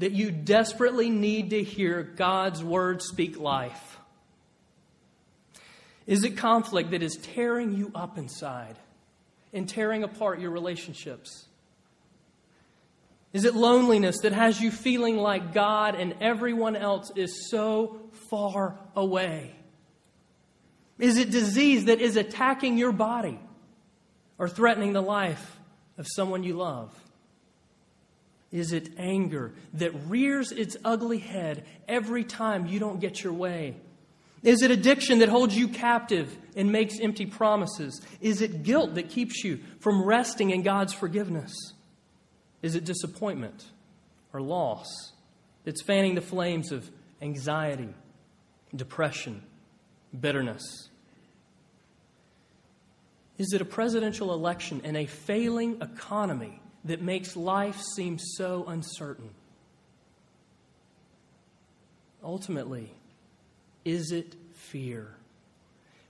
that 0.00 0.10
you 0.10 0.32
desperately 0.32 1.08
need 1.08 1.50
to 1.50 1.62
hear 1.62 2.02
God's 2.02 2.64
word 2.64 3.00
speak 3.00 3.38
life? 3.38 4.00
Is 6.08 6.24
it 6.24 6.36
conflict 6.36 6.90
that 6.90 7.04
is 7.04 7.16
tearing 7.16 7.76
you 7.76 7.92
up 7.94 8.18
inside 8.18 8.74
and 9.52 9.68
tearing 9.68 10.02
apart 10.02 10.40
your 10.40 10.50
relationships? 10.50 11.46
Is 13.32 13.44
it 13.44 13.54
loneliness 13.54 14.18
that 14.22 14.32
has 14.32 14.60
you 14.60 14.70
feeling 14.70 15.16
like 15.16 15.54
God 15.54 15.94
and 15.94 16.14
everyone 16.20 16.74
else 16.74 17.12
is 17.14 17.48
so 17.48 18.00
far 18.28 18.78
away? 18.96 19.54
Is 20.98 21.16
it 21.16 21.30
disease 21.30 21.86
that 21.86 22.00
is 22.00 22.16
attacking 22.16 22.76
your 22.76 22.92
body 22.92 23.38
or 24.36 24.48
threatening 24.48 24.92
the 24.92 25.00
life 25.00 25.58
of 25.96 26.06
someone 26.08 26.42
you 26.42 26.54
love? 26.54 26.92
Is 28.50 28.72
it 28.72 28.90
anger 28.98 29.52
that 29.74 29.92
rears 30.08 30.50
its 30.50 30.76
ugly 30.84 31.18
head 31.18 31.64
every 31.86 32.24
time 32.24 32.66
you 32.66 32.80
don't 32.80 33.00
get 33.00 33.22
your 33.22 33.32
way? 33.32 33.76
Is 34.42 34.62
it 34.62 34.70
addiction 34.70 35.20
that 35.20 35.28
holds 35.28 35.56
you 35.56 35.68
captive 35.68 36.36
and 36.56 36.72
makes 36.72 36.98
empty 36.98 37.26
promises? 37.26 38.00
Is 38.20 38.40
it 38.40 38.62
guilt 38.64 38.94
that 38.94 39.10
keeps 39.10 39.44
you 39.44 39.60
from 39.78 40.02
resting 40.02 40.50
in 40.50 40.62
God's 40.62 40.92
forgiveness? 40.92 41.54
Is 42.62 42.74
it 42.74 42.84
disappointment 42.84 43.64
or 44.32 44.40
loss 44.40 44.86
that's 45.64 45.82
fanning 45.82 46.14
the 46.14 46.20
flames 46.20 46.72
of 46.72 46.88
anxiety, 47.22 47.88
depression, 48.74 49.42
bitterness? 50.18 50.88
Is 53.38 53.52
it 53.54 53.62
a 53.62 53.64
presidential 53.64 54.34
election 54.34 54.82
and 54.84 54.96
a 54.96 55.06
failing 55.06 55.80
economy 55.80 56.60
that 56.84 57.00
makes 57.00 57.36
life 57.36 57.80
seem 57.96 58.18
so 58.18 58.64
uncertain? 58.66 59.30
Ultimately, 62.22 62.92
is 63.84 64.12
it 64.12 64.34
fear? 64.52 65.14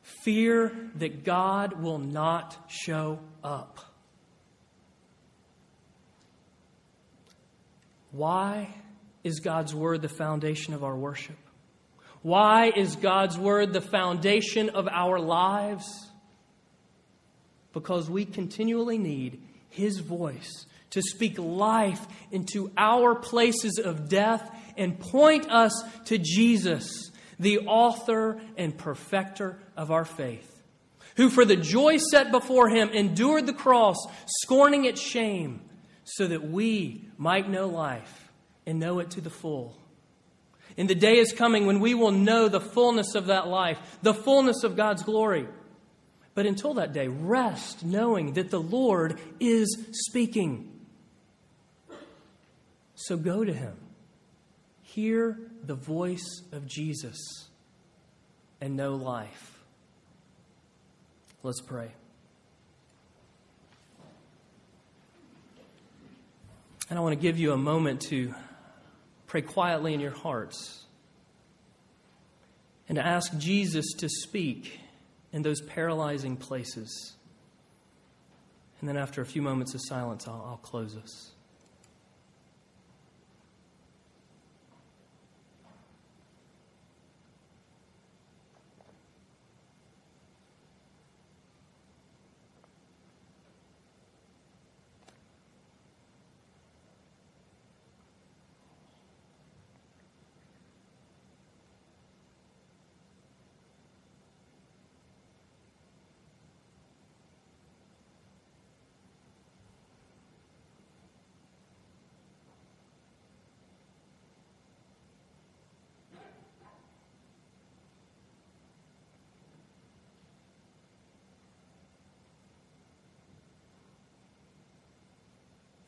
Fear 0.02 0.90
that 0.96 1.22
God 1.22 1.80
will 1.80 1.98
not 1.98 2.56
show 2.68 3.20
up. 3.44 3.89
Why 8.12 8.74
is 9.22 9.40
God's 9.40 9.74
Word 9.74 10.02
the 10.02 10.08
foundation 10.08 10.74
of 10.74 10.84
our 10.84 10.96
worship? 10.96 11.36
Why 12.22 12.72
is 12.74 12.96
God's 12.96 13.38
Word 13.38 13.72
the 13.72 13.80
foundation 13.80 14.70
of 14.70 14.88
our 14.88 15.18
lives? 15.18 15.86
Because 17.72 18.10
we 18.10 18.24
continually 18.24 18.98
need 18.98 19.40
His 19.68 19.98
voice 19.98 20.66
to 20.90 21.02
speak 21.02 21.38
life 21.38 22.06
into 22.30 22.70
our 22.76 23.14
places 23.14 23.78
of 23.78 24.08
death 24.08 24.50
and 24.76 24.98
point 24.98 25.48
us 25.50 25.82
to 26.06 26.18
Jesus 26.18 27.10
the 27.38 27.60
author 27.60 28.40
and 28.56 28.76
perfecter 28.76 29.58
of 29.76 29.90
our 29.90 30.04
faith, 30.04 30.62
who 31.16 31.30
for 31.30 31.44
the 31.44 31.56
joy 31.56 31.96
set 31.96 32.30
before 32.30 32.68
him 32.68 32.90
endured 32.90 33.46
the 33.46 33.54
cross, 33.54 33.96
scorning 34.26 34.84
its 34.84 35.00
shame, 35.00 35.60
so 36.14 36.26
that 36.26 36.48
we 36.48 37.04
might 37.16 37.48
know 37.48 37.68
life 37.68 38.30
and 38.66 38.78
know 38.78 38.98
it 38.98 39.10
to 39.12 39.20
the 39.20 39.30
full. 39.30 39.76
And 40.76 40.88
the 40.88 40.94
day 40.94 41.18
is 41.18 41.32
coming 41.32 41.66
when 41.66 41.80
we 41.80 41.94
will 41.94 42.12
know 42.12 42.48
the 42.48 42.60
fullness 42.60 43.14
of 43.14 43.26
that 43.26 43.48
life, 43.48 43.78
the 44.02 44.14
fullness 44.14 44.62
of 44.64 44.76
God's 44.76 45.02
glory. 45.02 45.46
But 46.34 46.46
until 46.46 46.74
that 46.74 46.92
day, 46.92 47.08
rest 47.08 47.84
knowing 47.84 48.34
that 48.34 48.50
the 48.50 48.60
Lord 48.60 49.18
is 49.40 49.76
speaking. 49.92 50.80
So 52.94 53.16
go 53.16 53.44
to 53.44 53.52
him. 53.52 53.76
Hear 54.82 55.38
the 55.64 55.74
voice 55.74 56.42
of 56.52 56.66
Jesus 56.66 57.18
and 58.60 58.76
know 58.76 58.94
life. 58.94 59.58
Let's 61.42 61.60
pray. 61.60 61.92
And 66.90 66.98
I 66.98 67.02
want 67.02 67.12
to 67.14 67.22
give 67.22 67.38
you 67.38 67.52
a 67.52 67.56
moment 67.56 68.00
to 68.08 68.34
pray 69.28 69.42
quietly 69.42 69.94
in 69.94 70.00
your 70.00 70.10
hearts 70.10 70.84
and 72.88 72.96
to 72.96 73.06
ask 73.06 73.38
Jesus 73.38 73.92
to 73.98 74.08
speak 74.08 74.80
in 75.32 75.42
those 75.42 75.60
paralyzing 75.60 76.36
places. 76.36 77.14
And 78.80 78.88
then, 78.88 78.96
after 78.96 79.20
a 79.20 79.26
few 79.26 79.40
moments 79.40 79.72
of 79.74 79.80
silence, 79.84 80.26
I'll, 80.26 80.44
I'll 80.48 80.60
close 80.62 80.96
us. 80.96 81.30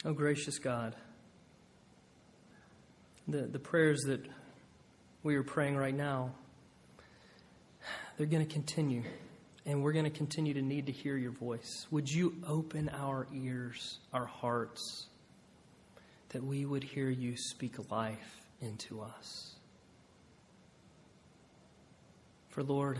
Oh, 0.04 0.12
gracious 0.12 0.58
God, 0.58 0.96
the, 3.28 3.42
the 3.42 3.60
prayers 3.60 4.00
that 4.08 4.20
we 5.22 5.36
are 5.36 5.44
praying 5.44 5.76
right 5.76 5.94
now, 5.94 6.32
they're 8.16 8.26
going 8.26 8.44
to 8.44 8.52
continue, 8.52 9.04
and 9.64 9.80
we're 9.80 9.92
going 9.92 10.04
to 10.04 10.10
continue 10.10 10.54
to 10.54 10.62
need 10.62 10.86
to 10.86 10.92
hear 10.92 11.16
your 11.16 11.30
voice. 11.30 11.86
Would 11.92 12.08
you 12.10 12.34
open 12.48 12.88
our 12.88 13.28
ears, 13.32 14.00
our 14.12 14.26
hearts, 14.26 15.06
that 16.30 16.42
we 16.42 16.64
would 16.64 16.82
hear 16.82 17.08
you 17.08 17.36
speak 17.36 17.88
life 17.88 18.40
into 18.60 19.02
us? 19.02 19.54
For 22.48 22.64
Lord, 22.64 22.98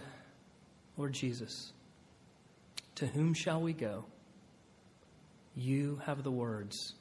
Lord 0.97 1.15
Jesus, 1.15 1.73
to 2.95 3.09
whom 3.09 3.35
shall 3.35 3.61
we 3.61 3.73
go? 3.73 4.05
You 5.55 6.01
have 6.05 6.23
the 6.23 6.31
words 6.31 6.95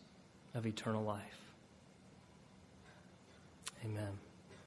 of 0.53 0.65
eternal 0.65 1.03
life. 1.03 1.39
Amen. 3.85 4.19